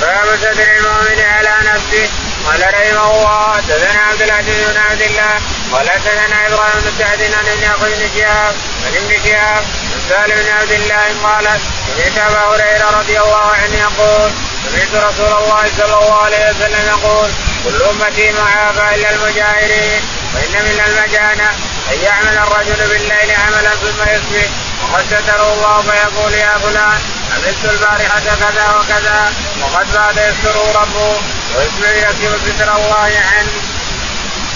[0.00, 2.08] باب صدر المؤمن على نفسه؟
[2.46, 5.34] قال رحمه الله حدثنا عبد العزيز بن عبد الله
[5.72, 8.54] قال حدثنا إبراهيم بن سعد عن ابن أخي بن شهاب
[8.86, 9.64] عن ابن شهاب
[10.08, 11.46] سالم بن عبد الله قال
[11.86, 14.30] سمعت أبا هريرة رضي الله عنه يقول
[14.64, 17.30] سمعت رسول الله صلى الله عليه وسلم يقول
[17.64, 20.00] كل أمتي معافى إلا المجاهرين
[20.34, 21.50] وان من المجانة
[21.92, 24.48] أن يعمل الرجل بالليل عملا ثم يصبح
[24.82, 27.00] وقد ستره الله فيقول يا فلان
[27.34, 31.20] عملت البارحة كذا وكذا وقد بعد يستره ربه
[31.56, 33.52] ويسمع يكتب ستر الله عنه.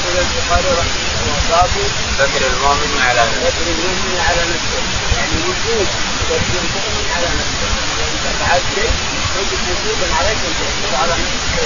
[0.05, 1.71] يقول البخاري رحمه الله باب
[2.19, 3.51] ستر المؤمن على نفسه.
[3.51, 4.91] ستر المؤمن على نفسه
[5.33, 7.68] يعني وجود ستر المؤمن على نفسه
[8.14, 8.92] اذا فعلت شيء
[9.35, 11.62] تجد وجودا عليك ان تستر على نفسك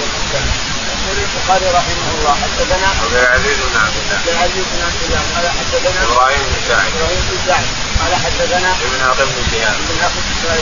[1.07, 5.23] يقول البخاري رحمه الله حدثنا عبد العزيز بن عبد الله عبد العزيز بن عبد الله
[5.35, 7.67] قال حدثنا إبراهيم بن سعد إبراهيم بن سعد
[8.01, 10.21] قال حدثنا ابن أخي بن شهاب ابن أخي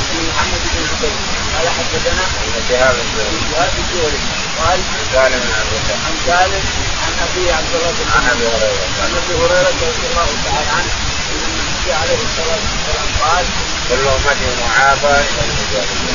[0.08, 1.16] بن محمد بن عبيد
[1.54, 4.20] قال حدثنا ابن شهاب الزهري شهاب الزهري
[4.58, 4.78] قال
[5.12, 6.64] سالم بن عبد الله عن سالم
[7.04, 10.92] عن ابي عبد الله بن عن ابي هريره عن ابي هريره رضي الله تعالى عنه
[11.34, 13.44] ان النبي عليه الصلاة والسلام قال
[13.88, 15.16] كل امتي معافى.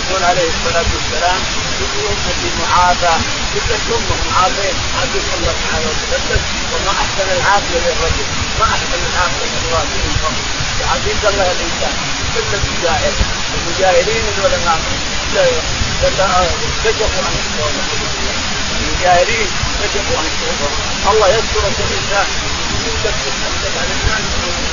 [0.10, 1.40] يقول عليه الصلاة والسلام
[1.80, 3.14] كل امتي معافى
[3.54, 6.42] كل امه معافين عافيه الله تعالى وتقدس
[6.74, 8.26] وما أحسن العافيه للرجل
[8.60, 10.02] ما أحسن العافيه للرجل
[10.90, 11.94] عافيه الله الانسان
[12.36, 13.14] كل المجاهد
[13.58, 14.80] المجاهدين العلماء
[16.84, 17.36] كشفوا عن
[18.82, 19.48] المجاهدين
[19.82, 20.26] كشفوا عن
[21.14, 22.28] الله يذكرك الانسان
[23.04, 24.24] تتحدث عن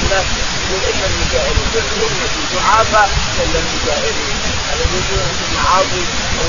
[0.03, 0.27] الناس
[0.67, 3.05] يقول ان المجاهدين كل امتي معافى
[3.43, 4.37] الا المجاهدين
[4.73, 6.05] الذين يجوعون المعاصي
[6.39, 6.45] أو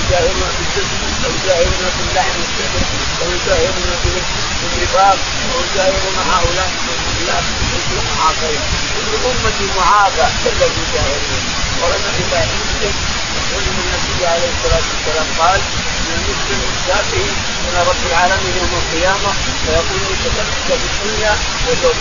[0.00, 2.84] يجاهرون بالكذب أو يجاهرون باللعن والكذب
[3.22, 3.90] أو يجاهرون
[4.62, 5.18] بالنفاق
[5.52, 6.70] أو يجاهرون هؤلاء
[7.26, 7.38] لا
[7.76, 8.60] يكون معافين
[8.94, 11.44] كل امتي معافى الا المجاهرين
[11.80, 12.94] ولما اذا مسلم
[13.36, 15.60] يقول النبي عليه الصلاه والسلام قال
[16.00, 17.30] ان المسلم الشافعي
[17.64, 19.30] من رب العالمين يوم القيامه
[19.66, 21.34] فيقول لي كتبتك في الدنيا.
[21.66, 21.96] واليوم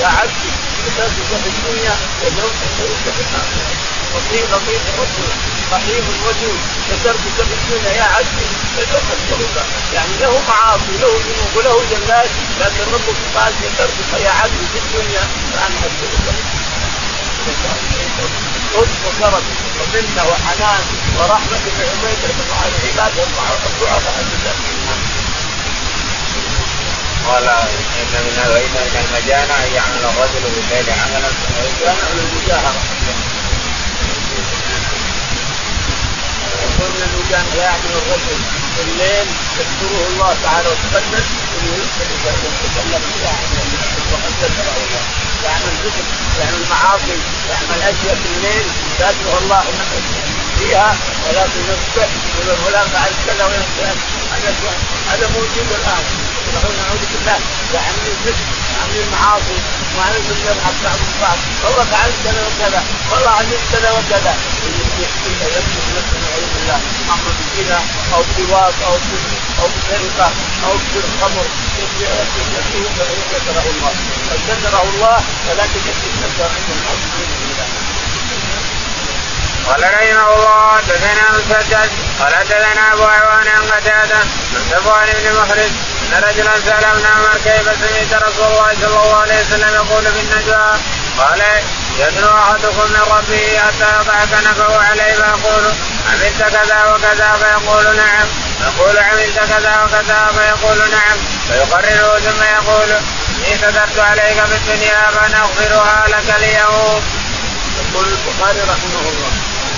[0.00, 0.50] يا عبدي
[0.86, 3.70] كتبتك في الدنيا واليوم كتبتك في الاخره
[4.14, 5.30] لطيف لطيف الرسول
[5.72, 6.58] رحيم الوجود
[6.90, 13.18] كتبتك في الدنيا يا عبدي كتبتك يعني له معاصي له ذنوب وله جنات لكن ربك
[13.36, 15.22] قال كتبتك يا عبدي في الدنيا
[15.54, 16.34] فانا اكتبك
[18.74, 19.44] لطف وكرم
[19.80, 20.82] ومنه وحنان
[21.18, 24.24] ورحمه بعبيدك مع العباد والضعفاء
[27.26, 31.30] قال إن من وان من المجانة ان يعمل الرجل بالليل عملا
[31.60, 32.82] المجانة المجاهرة
[36.64, 38.38] يقول من المجانة لا يعمل الرجل
[38.76, 39.26] بالليل
[39.58, 43.34] يذكره الله تعالى وتقدس انه يتكلم فيها
[44.12, 45.04] وقد ذكره الله
[45.44, 46.04] يعمل ذكر
[46.40, 47.18] يعمل معاصي
[47.50, 48.66] يعمل أشياء في الليل
[49.42, 49.64] الله
[50.58, 50.96] فيها
[51.28, 53.44] ولكن يصبح يقول فلان فعل كذا
[54.32, 54.54] هذا
[55.10, 56.04] هذا موجود الآن.
[56.54, 57.38] نقول نعوذ بالله.
[57.74, 59.58] يعمل الذكر يعمل المعاصي
[59.96, 61.38] وعمل يضحك بعض البعض.
[61.64, 62.80] والله فعلت كذا وكذا.
[63.10, 64.34] والله عملت كذا وكذا.
[65.00, 66.78] يمسك نفسه نعوذ بالله
[67.14, 67.78] أمر بالزنا
[68.14, 68.94] أو بلواط أو
[69.60, 70.30] أو بسرقه
[70.64, 71.46] أو بالخمر
[73.30, 73.92] ستره الله
[74.30, 76.96] قد ستره الله ولكن يكفي ستر عند الله
[79.66, 85.72] قال رحمه الله حدثنا مسدد قال حدثنا أبو عوان عن قتادة عن صفوان بن محرز
[86.10, 90.20] إن رجلا سال ابن عمر كيف سمعت رسول الله صلى الله عليه وسلم يقول في
[90.20, 90.72] النجوى
[91.18, 91.42] قال
[91.98, 95.64] يدنو أحدكم من ربه حتى يضع كنفه عليه فيقول
[96.10, 97.36] عملت كذا وكذا?
[97.40, 98.26] فيقول نعم.
[98.60, 100.30] يقول عملت كذا وكذا?
[100.36, 101.16] فيقول نعم.
[101.48, 102.90] فيقرره ثم يقول
[103.46, 107.02] إني كتبت عليك في الدنيا فنغفرها لك اليوم.
[107.80, 109.30] يقول البخاري رحمه الله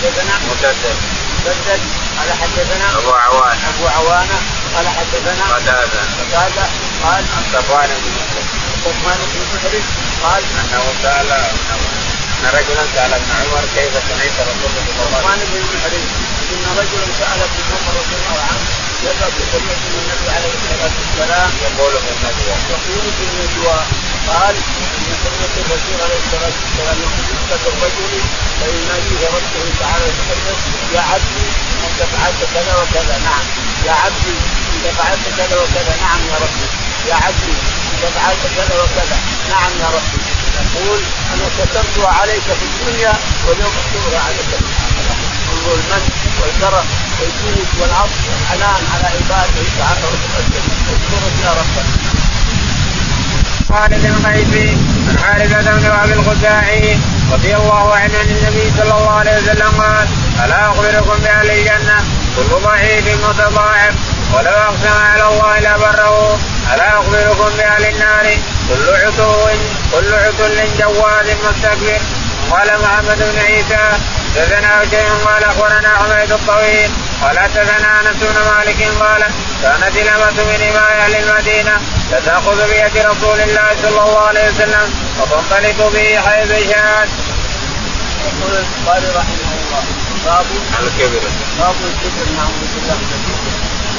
[0.03, 0.97] حدثنا مسدد
[1.47, 1.81] مسدد
[2.18, 6.67] قال حدثنا أبو عوان أبو عوانة قال حدثنا قتاده قتاده
[7.05, 8.13] قال عن صفوان بن
[8.87, 9.87] عثمان بن محرز
[10.25, 15.29] قال انه سال ان رجلا سال ابن عمر كيف سمعت رسول الله صلى الله عليه
[15.29, 16.07] عثمان بن محرز
[16.53, 18.65] ان رجلا سال ابن عمر رضي الله عنه
[19.07, 23.79] يذهب بسنه النبي عليه الصلاه والسلام يقول في النجوى يقول في النجوى
[24.29, 24.55] قال
[25.11, 28.12] ان سنه الرسول عليه الصلاه والسلام يقول الرجل
[28.61, 30.61] فيناديه ربه تعالى وتقدس
[30.95, 31.47] يا عبدي
[31.87, 33.45] انت فعلت كذا وكذا نعم
[33.87, 34.37] يا عبدي
[34.75, 36.67] انت فعلت كذا وكذا نعم يا ربي
[37.11, 37.55] يا عبدي
[37.93, 39.17] انت فعلت كذا وكذا
[39.51, 40.21] نعم يا ربي
[40.75, 41.01] يقول
[41.33, 43.15] أنا كتبتها عليك في الدنيا
[43.47, 46.03] واليوم اكتبها عليك في الاخره انظر المن
[46.41, 46.87] والكرم
[47.21, 52.12] والجود والعطف والحنان على عباده تعالى وتقدم اذكرك يا ربنا
[53.73, 54.77] خالد القيسي
[55.09, 56.99] عن حارثة بن وهب الخزاعي
[57.33, 60.09] رضي الله عنه عن النبي صلى الله عليه وسلم قال
[60.45, 61.99] ألا أخبركم بأهل الجنة؟
[62.37, 63.95] كل ضعيف متضاعف
[64.35, 66.39] ولو أقسم على الله لبره.
[66.75, 68.27] ألا أخبركم بأهل النار؟
[68.69, 69.49] كل عتو
[69.93, 72.01] كل عتل جواد مستكبر.
[72.53, 73.85] قال محمد بن عيسى
[74.35, 76.91] حدثنا شيء؟ قال أخبرنا حميد الطويل.
[77.23, 78.81] قال حدثنا أنس بن مالك.
[79.01, 79.23] قال
[79.62, 81.75] كانت الامة من إماء أهل المدينة
[82.11, 84.87] فتاخذ بيد رسول الله صلى الله عليه وسلم
[85.21, 87.09] وتنطلق به حيث شاءت.
[88.27, 89.83] يقول البخاري رحمه الله
[90.25, 90.47] باب
[90.81, 91.25] الكبر.
[91.59, 93.53] باب الكبر نعوذ بالله من الكبر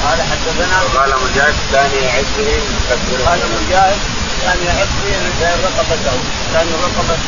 [0.04, 2.50] قال حدثنا قال مجاهد ثاني عشره
[2.90, 3.98] يكبر قال مجاهد
[4.42, 5.24] كان يعد بين
[5.64, 6.16] رقبته
[6.52, 7.18] كان رقبة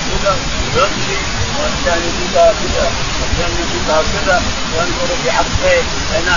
[0.77, 1.19] يعطي
[1.61, 2.87] والثاني كذا كذا
[3.21, 5.83] والثاني كذا كذا وينظر في عقبيه
[6.15, 6.37] هنا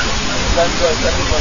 [0.55, 0.69] كان
[1.03, 1.39] يكبر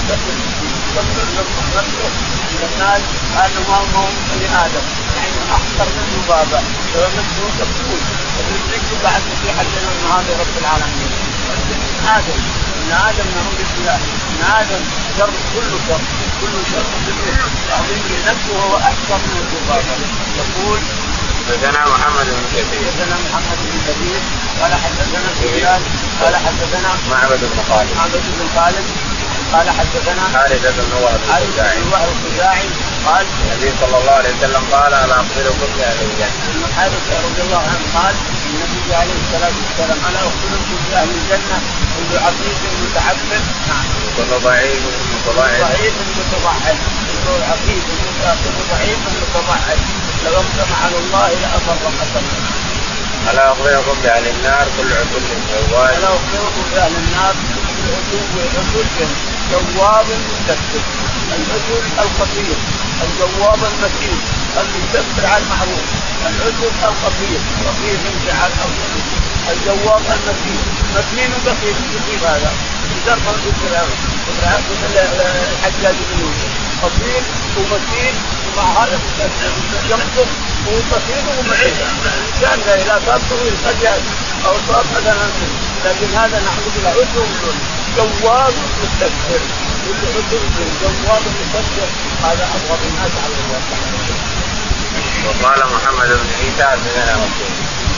[1.76, 2.08] نفسه
[2.52, 3.02] من الناس
[3.34, 4.84] كانه ما هو بني آدم
[5.16, 6.60] يعني اخطر من ذبابه
[6.94, 8.00] لو نفسه تقول
[8.36, 11.10] وتدرك بعد في حلنا النهار رب العالمين
[11.52, 12.40] ابن آدم
[12.78, 14.82] ابن آدم نعوذ بالله ابن آدم
[15.18, 16.00] شر كله شر
[16.40, 16.86] كله شر
[17.76, 19.94] عظيم نفسه هو أكثر من الذبابة.
[20.38, 20.80] يقول
[21.48, 22.84] حدثنا محمد بن كثير.
[22.88, 24.20] حدثنا محمد بن كثير
[24.60, 25.82] قال حدثنا سفيان
[26.20, 27.90] قال حدثنا معبد بن خالد.
[27.96, 28.86] معبد بن خالد
[29.52, 31.20] قال حدثنا خالد بن وهب
[31.56, 32.68] بن وهب الخزاعي.
[33.06, 36.38] قال النبي صلى الله عليه وسلم قال أنا أخبركم بأهل الجنة.
[36.50, 38.14] ابن حارث رضي الله عنه قال
[38.50, 41.58] النبي عليه الصلاة والسلام أنا أخبركم بأهل الجنة
[41.96, 43.44] كل عقيد متعبد.
[43.68, 43.86] نعم.
[44.16, 44.82] كل ضعيف
[45.14, 45.60] متضاعف.
[45.60, 46.78] ضعيف متضعف
[48.70, 49.80] ضعيف متضعف
[50.24, 51.26] لو اقسم على الله
[53.30, 55.22] ألا اخبركم بأهل النار كل عقل
[55.70, 55.94] جوال.
[55.94, 58.18] أنا اخبركم بأهل النار كل عدو
[58.58, 59.06] عدو
[59.50, 60.82] جواب مستكبر
[61.34, 62.56] العدو الخطير.
[63.02, 64.18] الجواب المتين
[64.60, 65.84] المستكبر على المعروف
[66.26, 68.70] العدو الخطير خطير انفعال أو
[69.52, 70.60] الجواب المتين
[70.94, 72.52] متين بخيل يصيب هذا
[73.46, 73.86] ذكر
[75.64, 76.67] الحجاج بن يوسف.
[76.82, 77.22] خطير
[77.56, 78.14] ومتين
[78.46, 78.98] ومع هذا
[79.90, 80.30] ينقص
[80.66, 81.76] وبخيل ومعين.
[82.42, 84.02] الانسان اذا صار طويل قد
[84.46, 85.26] أو صار مثلا
[85.84, 87.24] لكن هذا نحن بالله عدو
[87.96, 89.40] جواب مستكبر.
[89.84, 90.38] كل عدو
[90.82, 91.88] جواب مستكبر.
[92.22, 93.60] هذا أبغض الناس على الله
[95.26, 97.16] وقال محمد بن عيسى حدثنا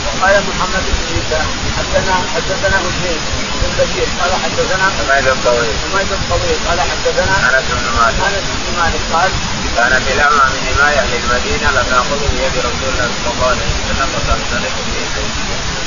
[0.06, 1.40] وقال محمد بن عيسى
[1.78, 3.20] حدثنا حدثنا مسلم
[3.62, 8.70] بن بشير قال حدثنا حميد الطويل حميد الطويل قال حدثنا انس بن مالك انس بن
[8.80, 9.30] مالك قال
[9.76, 14.74] كانت الأمة من إماء أهل المدينة لتأخذ بيد رسول الله صلى الله عليه وسلم وتنطلق
[14.86, 15.00] به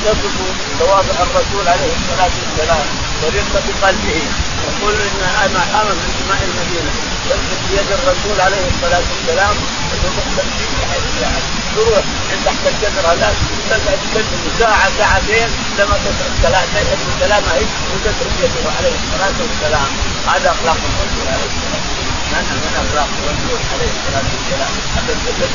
[0.04, 0.36] يصف
[0.78, 2.86] تواضع الرسول عليه الصلاه والسلام
[3.22, 4.22] ورقه قلبه
[4.68, 6.92] يقول ان أنا امن من سماء المدينة
[7.30, 9.56] تمسك بيد الرسول عليه الصلاه والسلام
[9.92, 10.48] وتمسك
[10.90, 13.30] حيث تروح من تحت الشجرة لا
[13.70, 15.48] تكلم ساعة ساعتين
[15.78, 16.88] لما تترك كلامه
[17.20, 17.52] كلامه
[17.90, 19.88] وتترك يده عليه الصلاة والسلام.
[20.26, 22.14] هذا أخلاق الرسول عليه الصلاة والسلام.
[22.32, 24.72] من من أخلاق الرسول عليه الصلاة والسلام؟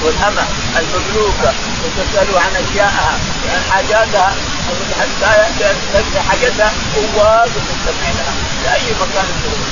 [0.04, 0.46] والامه
[0.80, 3.12] المملوكه وتسالوا عن اشيائها
[3.52, 4.30] عن حاجاتها.
[5.00, 5.32] حتى
[5.94, 8.34] تنسى حاجتها هو مستمع لها.
[8.64, 9.70] لأي مكان تروح.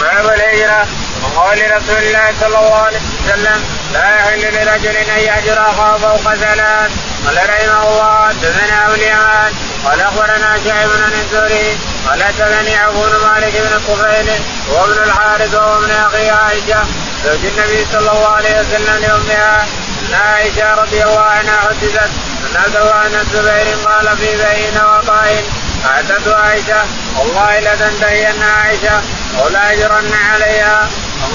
[0.00, 0.86] باب الهجرة
[1.22, 3.77] وقول رسول الله صلى الله عليه وسلم.
[3.92, 6.90] لا يحل لرجل أن يهجر أخاه فوق ثلاث.
[7.26, 9.52] قال رحمه الله حدثنا أبو اليمان
[9.84, 11.78] قال أخبرنا شعيب بن الزهري
[12.08, 14.28] قال حدثني عفو بن مالك بن الطفيل
[14.68, 16.82] وابن الحارث وهو ابن أخي عائشة.
[17.24, 19.66] زوج النبي صلى الله عليه وسلم لأمها
[20.02, 22.10] أن عائشة رضي الله عنها حدثت
[22.56, 25.44] أن عن الزبير قال في بين وطائن
[25.86, 26.82] اعتدت عائشة
[27.18, 29.00] والله لتنتهين عائشة
[29.38, 30.88] أو لا يجرن عليها.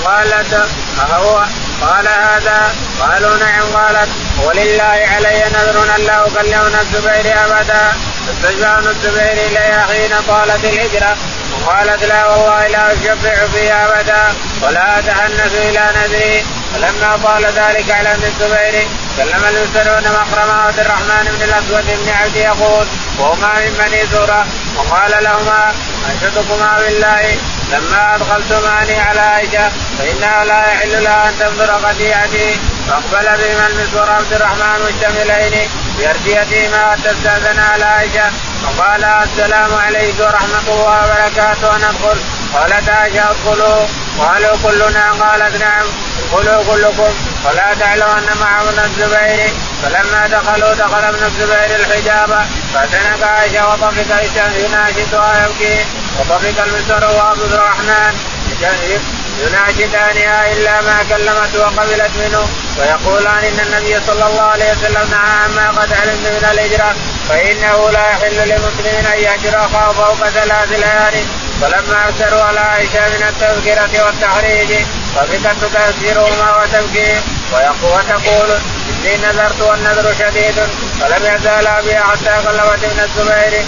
[0.06, 0.68] قالت
[0.99, 1.43] أهو
[1.84, 4.10] قال هذا؟ قالوا نعم قالت.
[4.44, 7.94] ولله علي نذر أن لا اكلم الزبير أبدا.
[8.28, 11.18] فاستشفع الزبير الي حين طالت الهجرة.
[11.54, 14.24] وقالت لا والله لا اشفع فيها أبدا
[14.62, 16.46] ولا اتحنث إلى نذري.
[16.74, 22.36] فلما طال ذلك على ابن الزبير كلم المسلمون مقرم عبد الرحمن بن الأسود بن عبد
[22.36, 22.86] يقول
[23.20, 24.46] وهما من بني زهره
[24.78, 25.74] وقال لهما
[26.12, 27.38] أنشدكما بالله.
[27.74, 34.34] لما ادخلتماني على عائشة فإنها لا يحل لها أن تنظر قطيعتي فأقبل بهما المسور عبد
[34.34, 35.70] الرحمن مشتملين
[36.00, 38.32] بأرديتهما تستاذن على عائشة.
[38.64, 42.18] فقال السلام عليكم ورحمة الله وبركاته ندخل
[42.54, 43.86] قالت عائشة ادخلوا.
[44.20, 45.12] قالوا كلنا.
[45.12, 45.86] قالت نعم.
[46.20, 47.14] ادخلوا كلكم.
[47.46, 49.54] ولا تعلم أن معه ابن الزبير.
[49.84, 52.46] فلما دخلوا دخل ابن الزبير الحجاب.
[52.74, 54.24] فاعتنق عائشة وطفق
[54.56, 55.86] يناشدها يبكي
[56.20, 58.14] وطفق المسور وعبد الرحمن
[59.41, 62.47] يناشدانها إلا ما كلمت وقبلت منه
[62.80, 66.95] ويقولان إن النبي صلى الله عليه وسلم نهى عما قد علمت من الهجرة
[67.30, 71.26] فإنه لا يحل لمسلم أن يهجر أخاه فوق ثلاث ليال.
[71.61, 74.86] فلما اكثروا على عائشة من التذكرة والتحريج
[75.16, 77.22] فبكت تذكرهما وتبكي
[77.84, 78.59] وتقول
[78.89, 80.55] إني نذرت والنذر شديد
[81.01, 83.66] فلم يزال بها حتى غلبت من الزبير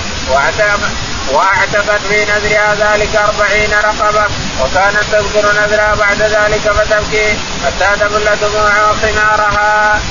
[1.34, 4.26] واعتقت في نذرها ذلك أربعين رقبة
[4.62, 10.02] وكانت تذكر نذرها بعد ذلك فتبكي حتى تبل دموعها وخمارها.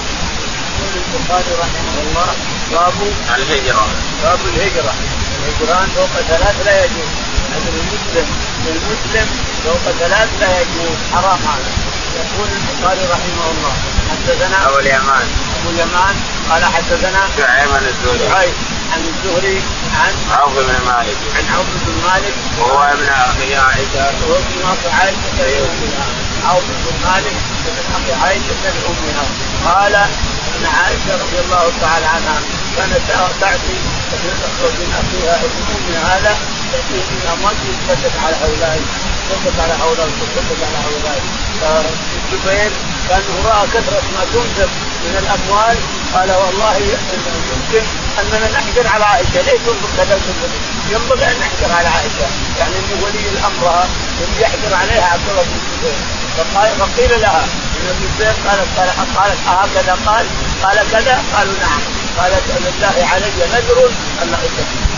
[0.80, 2.34] يقول البخاري رحمه الله
[2.72, 2.94] باب
[3.36, 3.86] الهجرة.
[4.22, 4.94] باب الهجرة.
[5.38, 7.10] الهجران فوق ثلاث لا يجوز.
[7.52, 8.26] هذا المسلم
[8.66, 9.28] للمسلم
[9.64, 10.96] فوق ثلاث لا يجوز.
[11.12, 11.70] حرام هذا.
[12.16, 13.74] يقول البخاري رحمه الله
[14.10, 15.26] حدثنا أبو اليمان.
[15.60, 16.14] أبو اليمان
[16.50, 18.52] قال حدثنا شعيب الزهري.
[18.92, 19.62] عن الزهري
[20.00, 21.18] عن عوف بن مالك.
[21.36, 22.34] عن عوف بن مالك.
[22.58, 24.04] وهو ابن أخي عائشة.
[24.20, 25.18] وهو ابن أخي عائشة
[26.44, 27.36] عوف بن مالك
[27.68, 29.24] ابن أخي عائشة لامها
[29.64, 32.38] قال أن عائشة رضي الله تعالى عنها
[32.76, 33.00] كانت
[33.40, 33.78] تعطي
[34.78, 36.36] من أخيها ابن أمها هذا
[36.72, 37.56] تاتيه من اموال
[37.88, 38.80] تصدق على هؤلاء
[39.30, 41.20] تصدق على هؤلاء تصدق على هؤلاء.
[41.60, 42.72] فالزبير
[43.08, 44.70] كان راى كثرة ما تنفق
[45.04, 45.76] من الأموال
[46.14, 47.82] قال والله يمكن
[48.20, 49.40] اننا نحجر على عائشة.
[49.42, 50.20] ليش تنفق كذا
[50.90, 52.26] ينبغي أن نحجر على عائشة.
[52.58, 53.86] يعني ان ولي الأمر
[54.40, 55.94] يحجر عليها عبد الله بن الزبير.
[56.36, 57.44] فقال فقيل لها
[57.76, 58.68] ابن الزبير قالت
[59.16, 60.26] قالت هكذا قال
[60.62, 61.80] قال كذا؟ قالوا نعم.
[62.18, 63.90] قالت لله علي نذر
[64.22, 64.38] أن لا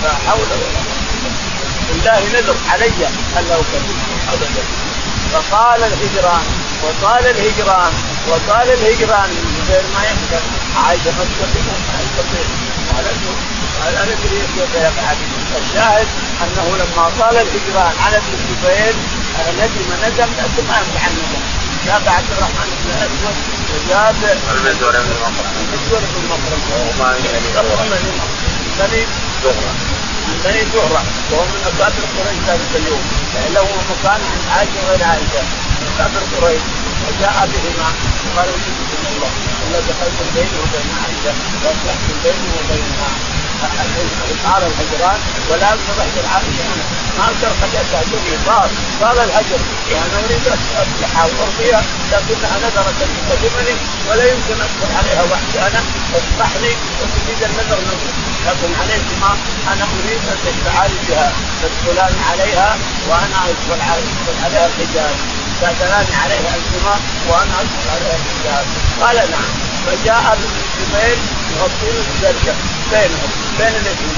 [0.02, 0.80] فحول ولا
[1.90, 3.06] لله نذر علي
[3.38, 3.98] أن لا اكلم
[4.32, 4.62] ابدا.
[5.32, 6.44] فقال الهجران
[6.82, 8.15] وقال الهجران.
[8.28, 9.30] وقال الهجران
[9.68, 10.42] غير ما يقدر
[10.76, 12.46] عائشه ما تستطيع ما يستطيع
[13.82, 15.16] قال أنا ادري كيف يفعل
[15.62, 16.06] الشاهد
[16.42, 18.94] أنه لما طال الهجران على ابن الزبير
[19.58, 21.42] ندم ندم ندم ما يمدح الندم
[21.86, 23.36] جاب عبد الرحمن بن الاسود
[23.74, 24.16] وجاب
[24.50, 27.10] المسور بن مخرم المسور بن مخرم وما
[28.62, 29.02] من بني
[29.44, 29.72] زهرة.
[30.28, 31.02] من بني زهرة.
[31.30, 33.02] وهو من اكابر قريش ذلك اليوم.
[33.54, 35.42] له مكان عند عائشة وغير عائشه
[35.94, 36.62] اكابر قريش
[37.06, 37.88] وجاء بهما
[38.36, 38.48] قال
[39.12, 39.30] الله.
[39.66, 41.32] إلا دخلت بيني وبين عائشة
[41.62, 43.10] واصلحت بيني وبينها
[44.44, 46.84] صار الهجران ولا أقدر اهجر عائشه أنا.
[47.18, 48.68] ما أقدر قد تهجرني صار
[49.00, 49.60] صار الهجر.
[49.90, 50.44] وأنا أريد
[50.82, 51.82] اصلحها وارضيها
[52.12, 53.74] لكنها نذرت أن تكلمني
[54.08, 55.80] ولا يمكن ادخل عليها وحدي أنا.
[56.12, 56.72] تصلح لي
[57.46, 58.12] النذر نذر
[58.46, 59.36] لكن عليك ما
[59.72, 61.32] أنا أريد أن تشفعان بها
[61.62, 62.76] تدخلان عليها
[63.08, 63.80] وأنا ادخل
[64.44, 65.16] عليها الحجاب.
[65.60, 66.94] تأتلان عليها انتما
[67.28, 68.66] وأنا ادخل عليها الحجاب
[69.00, 69.50] قال نعم.
[69.86, 71.18] فجاء ابن الزبير
[71.56, 72.56] يغطون الزرقاء
[72.90, 74.16] بينهم بين الاثنين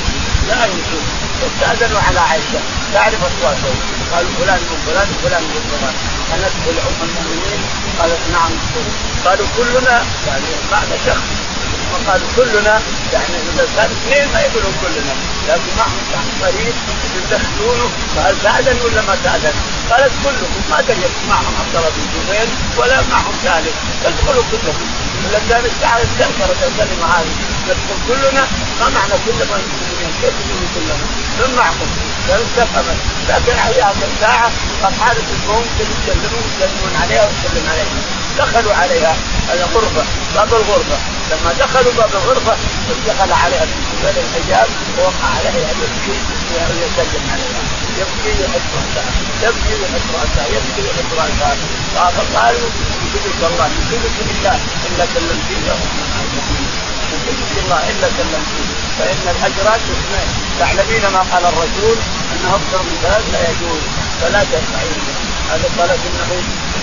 [0.49, 1.03] لا يمكن.
[1.43, 2.61] واستاذنوا على عائشة.
[2.95, 3.79] تعرف أصواتهم.
[4.13, 5.95] قالوا فلان من فلان وفلان من فلان.
[6.33, 7.61] ان ادخل ام المؤمنين.
[7.99, 8.51] قالت نعم.
[9.25, 11.48] قالوا كلنا يعني بعد شخص.
[11.93, 12.81] وقالوا كلنا
[13.13, 15.15] يعني إذا كان اثنين ما يقولون كلنا
[15.49, 16.75] لكن معهم شخص قريب
[17.17, 19.55] يدخلونه فهل تأذن ولا ما تأذن؟
[19.91, 23.75] قالت كلكم ما تجد معهم عبد الله بن زبير ولا معهم ثالث
[24.05, 24.87] تدخلوا كلكم
[25.25, 27.35] ولا كان الساعة استنكرت الكلمة هذه
[27.67, 28.45] ندخل كلنا
[28.81, 30.97] ما معنى كلنا المسلمين كيف تقولوا كلنا؟
[31.39, 31.89] من معكم؟
[32.29, 32.97] استفهمت
[33.29, 34.51] لكن عليها ساعه
[34.83, 39.15] قام حارس الموت يتكلمون يسلمون عليها ويسلم عليها دخلوا عليها
[39.49, 40.99] هذا غرفة باب الغرفة.
[41.31, 42.55] لما دخلوا باب الغرفة
[43.07, 44.69] دخل عليها من الحجاب
[44.99, 46.19] ووقع عليها يبكي
[46.55, 47.63] ويسلم عليها.
[48.01, 49.13] يبكي ويحط رأسها
[49.43, 51.57] يبكي ويحط رأسها يبكي ويحط رأسها.
[51.95, 52.69] فقالوا
[53.05, 55.59] يشهدك الله يشهدك بالله إلا كلمتني
[57.13, 58.65] يشهدك الله إلا كلمتني
[58.99, 59.25] فإن
[59.99, 60.29] اثنين
[60.59, 61.97] تعلمين ما قال الرسول؟
[62.33, 63.83] أنه أكثر من ثلاث لا يجوز.
[64.21, 65.05] فلا تفعلين
[65.51, 66.31] هذا قالت انه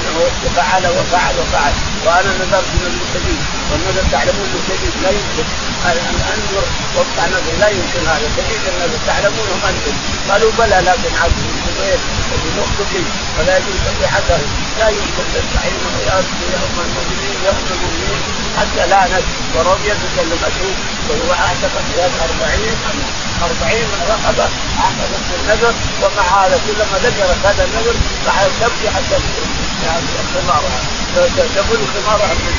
[0.10, 1.74] انه فعل وفعل وفعل
[2.06, 3.42] وأنا نذرت من الشديد
[3.72, 5.46] والنذر تعلمون الشديد لا يمكن.
[5.86, 5.98] أن
[6.34, 6.66] انظر
[6.98, 8.28] وقع نذر لا يمكن هذا.
[8.38, 9.00] شديد النذر.
[9.08, 9.96] تعلمونه أنتم.
[10.30, 12.00] قالوا بلى لكن عبد الزبير
[12.32, 13.04] وبنقطه
[13.38, 14.42] ولا يجوز تصحته
[14.80, 15.80] لا يمكن تستعين
[16.54, 18.22] يوم المؤمنين يوم المؤمنين.
[18.58, 20.68] حتى لانت ورضيت كلمته
[21.08, 22.76] وهو اعتق ثياب أربعين
[23.48, 24.48] أربعين رقبة
[24.84, 25.74] عقدت النذر.
[26.02, 27.96] ومع هذا كلما ذكرت هذا النذر
[28.26, 29.18] فعلت تبكي حتى
[30.34, 30.80] خمارها
[31.56, 32.54] تقول خمارها من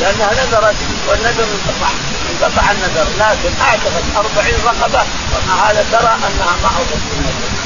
[0.00, 0.76] لأنها نذرت
[1.08, 1.90] والنذر انقطع
[2.30, 6.68] انقطع النذر لكن أعتقد أربعين رقبة ومع هذا ترى أنها ما
[7.18, 7.62] النذر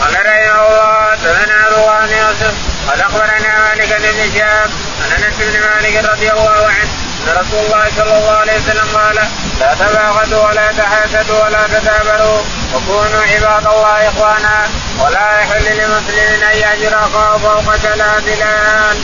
[0.00, 2.54] قال رحمه الله حدثنا عبد يوسف
[2.88, 4.70] قال أخبرنا مالك بن شهاب
[5.02, 9.16] عن أنس بن مالك رضي الله عنه ان رسول الله صلى الله عليه وسلم قال
[9.60, 12.40] لا تباغضوا ولا تحاسدوا ولا تدابروا
[12.74, 14.68] وكونوا عباد الله إخوانا
[15.00, 18.98] ولا يحل لمسلم أن يهجر اخاه فوق ثلاث ليال.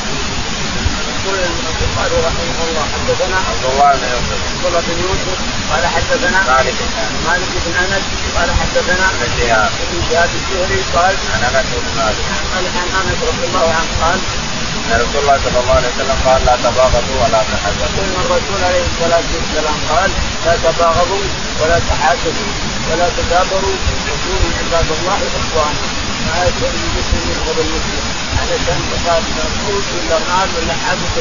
[1.24, 4.40] يقول البخاري رحمه الله حدثنا عبد الله بن يوسف
[4.76, 5.38] عبد بن يوسف
[5.72, 6.78] قال حدثنا مالك
[7.28, 8.04] مالك بن أنس
[8.36, 12.24] قال حدثنا ابن شهاب ابن شهاب الزهري قال عن أنس بن مالك.
[12.54, 14.18] قال عن أنس رضي الله عنه قال
[14.74, 18.04] أن رسول الله صلى الله عليه وسلم قال لا تباغضوا ولا تحاسدوا.
[18.04, 20.10] إن الرسول عليه الصلاة والسلام قال
[20.46, 21.26] لا تباغضوا
[21.60, 22.52] ولا تحاسدوا
[22.88, 23.76] ولا تدابروا
[24.08, 25.84] وكونوا عباد الله إخوانا.
[26.26, 28.04] ما يكون المسلم يبغض المسلم.
[28.40, 29.24] علشان تخاف
[29.64, 31.14] موت ولا مال ولا حدث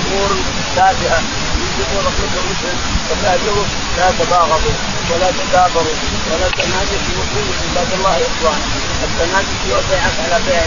[0.00, 0.30] امور
[0.76, 1.22] تافهه
[1.62, 2.76] يجيبون كل مسلم
[3.08, 3.64] فكاتبوا
[3.98, 4.76] لا تباغضوا.
[5.10, 5.96] ولا تدابروا
[6.30, 8.64] ولا تناجسوا وكونوا عباد الله اخوانا
[9.04, 10.62] التناجس يوقعك على بيع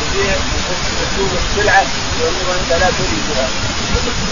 [0.00, 0.36] تبيع
[1.00, 1.86] تسوق السلعة
[2.48, 3.46] وانت لا تريدها.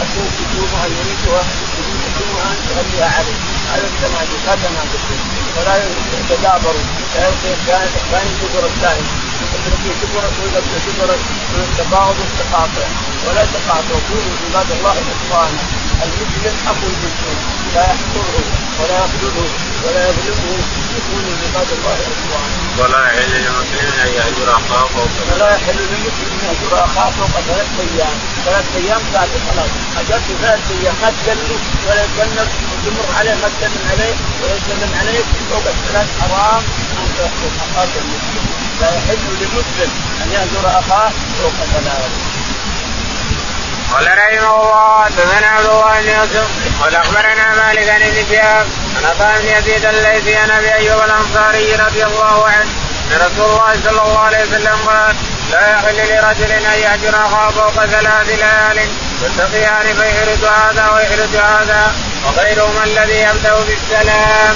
[0.02, 1.42] السوق تسوقها يريدها
[2.06, 3.38] تسوقها ان تغليها عليه.
[3.72, 5.04] هذا التناجس لا تناجس
[5.56, 5.74] ولا
[6.20, 6.84] يتدابروا
[7.14, 7.30] لا
[7.66, 9.23] كان كان شكر الثاني
[9.62, 11.20] في شكرك ولا شكرك
[11.52, 12.86] من التباغض والتقاطع
[13.26, 15.58] ولا تقاطع كونوا عباد الله اخوانا
[16.04, 17.38] المسلم اخو المسلم
[17.74, 18.44] لا يحقره
[18.80, 19.48] ولا يخذله
[19.84, 20.58] ولا يظلمه
[20.96, 22.54] يكون عباد الله اخوانا.
[22.78, 27.70] ولا يحل لمسلم أن يهجر اخاه فوق ولا يحل لمسلم أن يهجر اخاه فوق ثلاث
[27.84, 30.94] أيام، ثلاث أيام كافي خلاص، اجلت ثلاث أيام.
[31.02, 34.14] ما تكلم ولا يكلم وتمر عليه ما تسلم عليه.
[34.40, 36.62] ولا يسلم عليك فوق الثلاث حرام.
[36.98, 39.90] ان تحكم أخاك المسلم، لا يحل لمسلم
[40.22, 41.10] أن يهجر أخاه
[41.42, 42.10] فوق ثلاث.
[43.92, 46.48] قال رحمه الله حدثنا عبد الله بن يوسف
[46.82, 48.66] قال أخبرنا مالك عن ابن شهاب
[48.96, 52.70] عن عطاء بن يزيد الليثي عن أبي أيوب الأنصاري رضي الله عنه
[53.12, 55.14] أن رسول الله صلى الله عليه وسلم قال
[55.52, 58.88] لا يحل لرجل أن يهجر أخاه فوق ثلاث ليال
[59.22, 61.94] يلتقيان فيحرج هذا ويحرج هذا
[62.26, 64.54] وغيرهما الذي يبدأ بالسلام.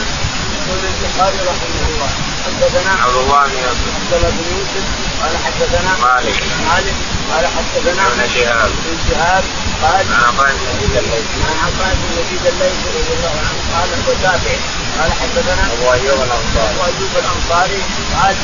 [0.58, 2.10] يقول البخاري رحمه الله
[2.48, 3.88] حدثنا عبد الله بن يوسف.
[3.98, 4.84] عبد الله بن يوسف.
[5.22, 6.38] قال حدثنا مالك.
[6.68, 6.96] مالك.
[7.30, 9.44] قال حدثنا ابن شهاب ابن شهاب
[9.82, 12.44] قال عن عطاء بن يزيد الليثي عن عطاء بن يزيد.
[12.52, 13.60] الليثي رضي الله عنه.
[13.74, 14.58] قال هو تابعي
[14.98, 16.70] قال حدثنا أبو أيوب الأنصاري.
[16.74, 17.80] أبو أيوب الأنصاري.
[18.16, 18.34] قال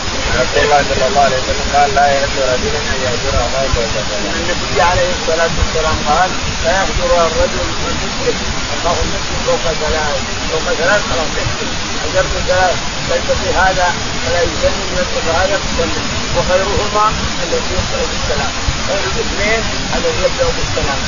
[0.40, 4.36] رسول الله صلى الله عليه وسلم قال لا يحل رجل أن يهجر اخاه فوق ثلاث.
[4.40, 6.30] النبي عليه الصلاة والسلام قال
[6.64, 7.58] لا يهجر الرجل
[7.90, 8.36] المسلم
[8.74, 10.18] اخاه المسلم فوق ثلاث
[10.50, 11.32] فوق ثلاث خلاص.
[11.38, 11.68] يحكم
[12.04, 12.76] هجرت ثلاث.
[13.12, 13.94] في هذا
[14.24, 16.04] فلا يسلم في هذا يسلم
[16.36, 18.52] وخيرهما الذي يبدا بالسلام.
[18.88, 19.60] خير الاثنين
[19.96, 21.00] الذي يبدا بالسلام.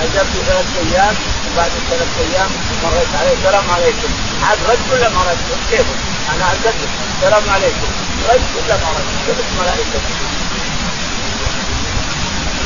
[0.00, 1.14] هجرت ثلاث أيام
[1.46, 2.50] وبعد ثلاث أيام
[2.84, 3.32] مريت عليه.
[3.32, 4.10] السلام عليكم.
[4.42, 5.38] عاد رد ولا ما رد؟
[5.70, 5.86] كيف؟
[6.34, 7.88] أنا اعتقد السلام عليكم.
[8.28, 10.00] رد ولا ما رد؟ كيف الملائكه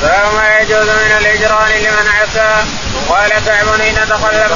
[0.03, 2.65] باب ما يجوز من الاجران لمن عسى
[2.97, 4.51] وقال كعب حين تقلب.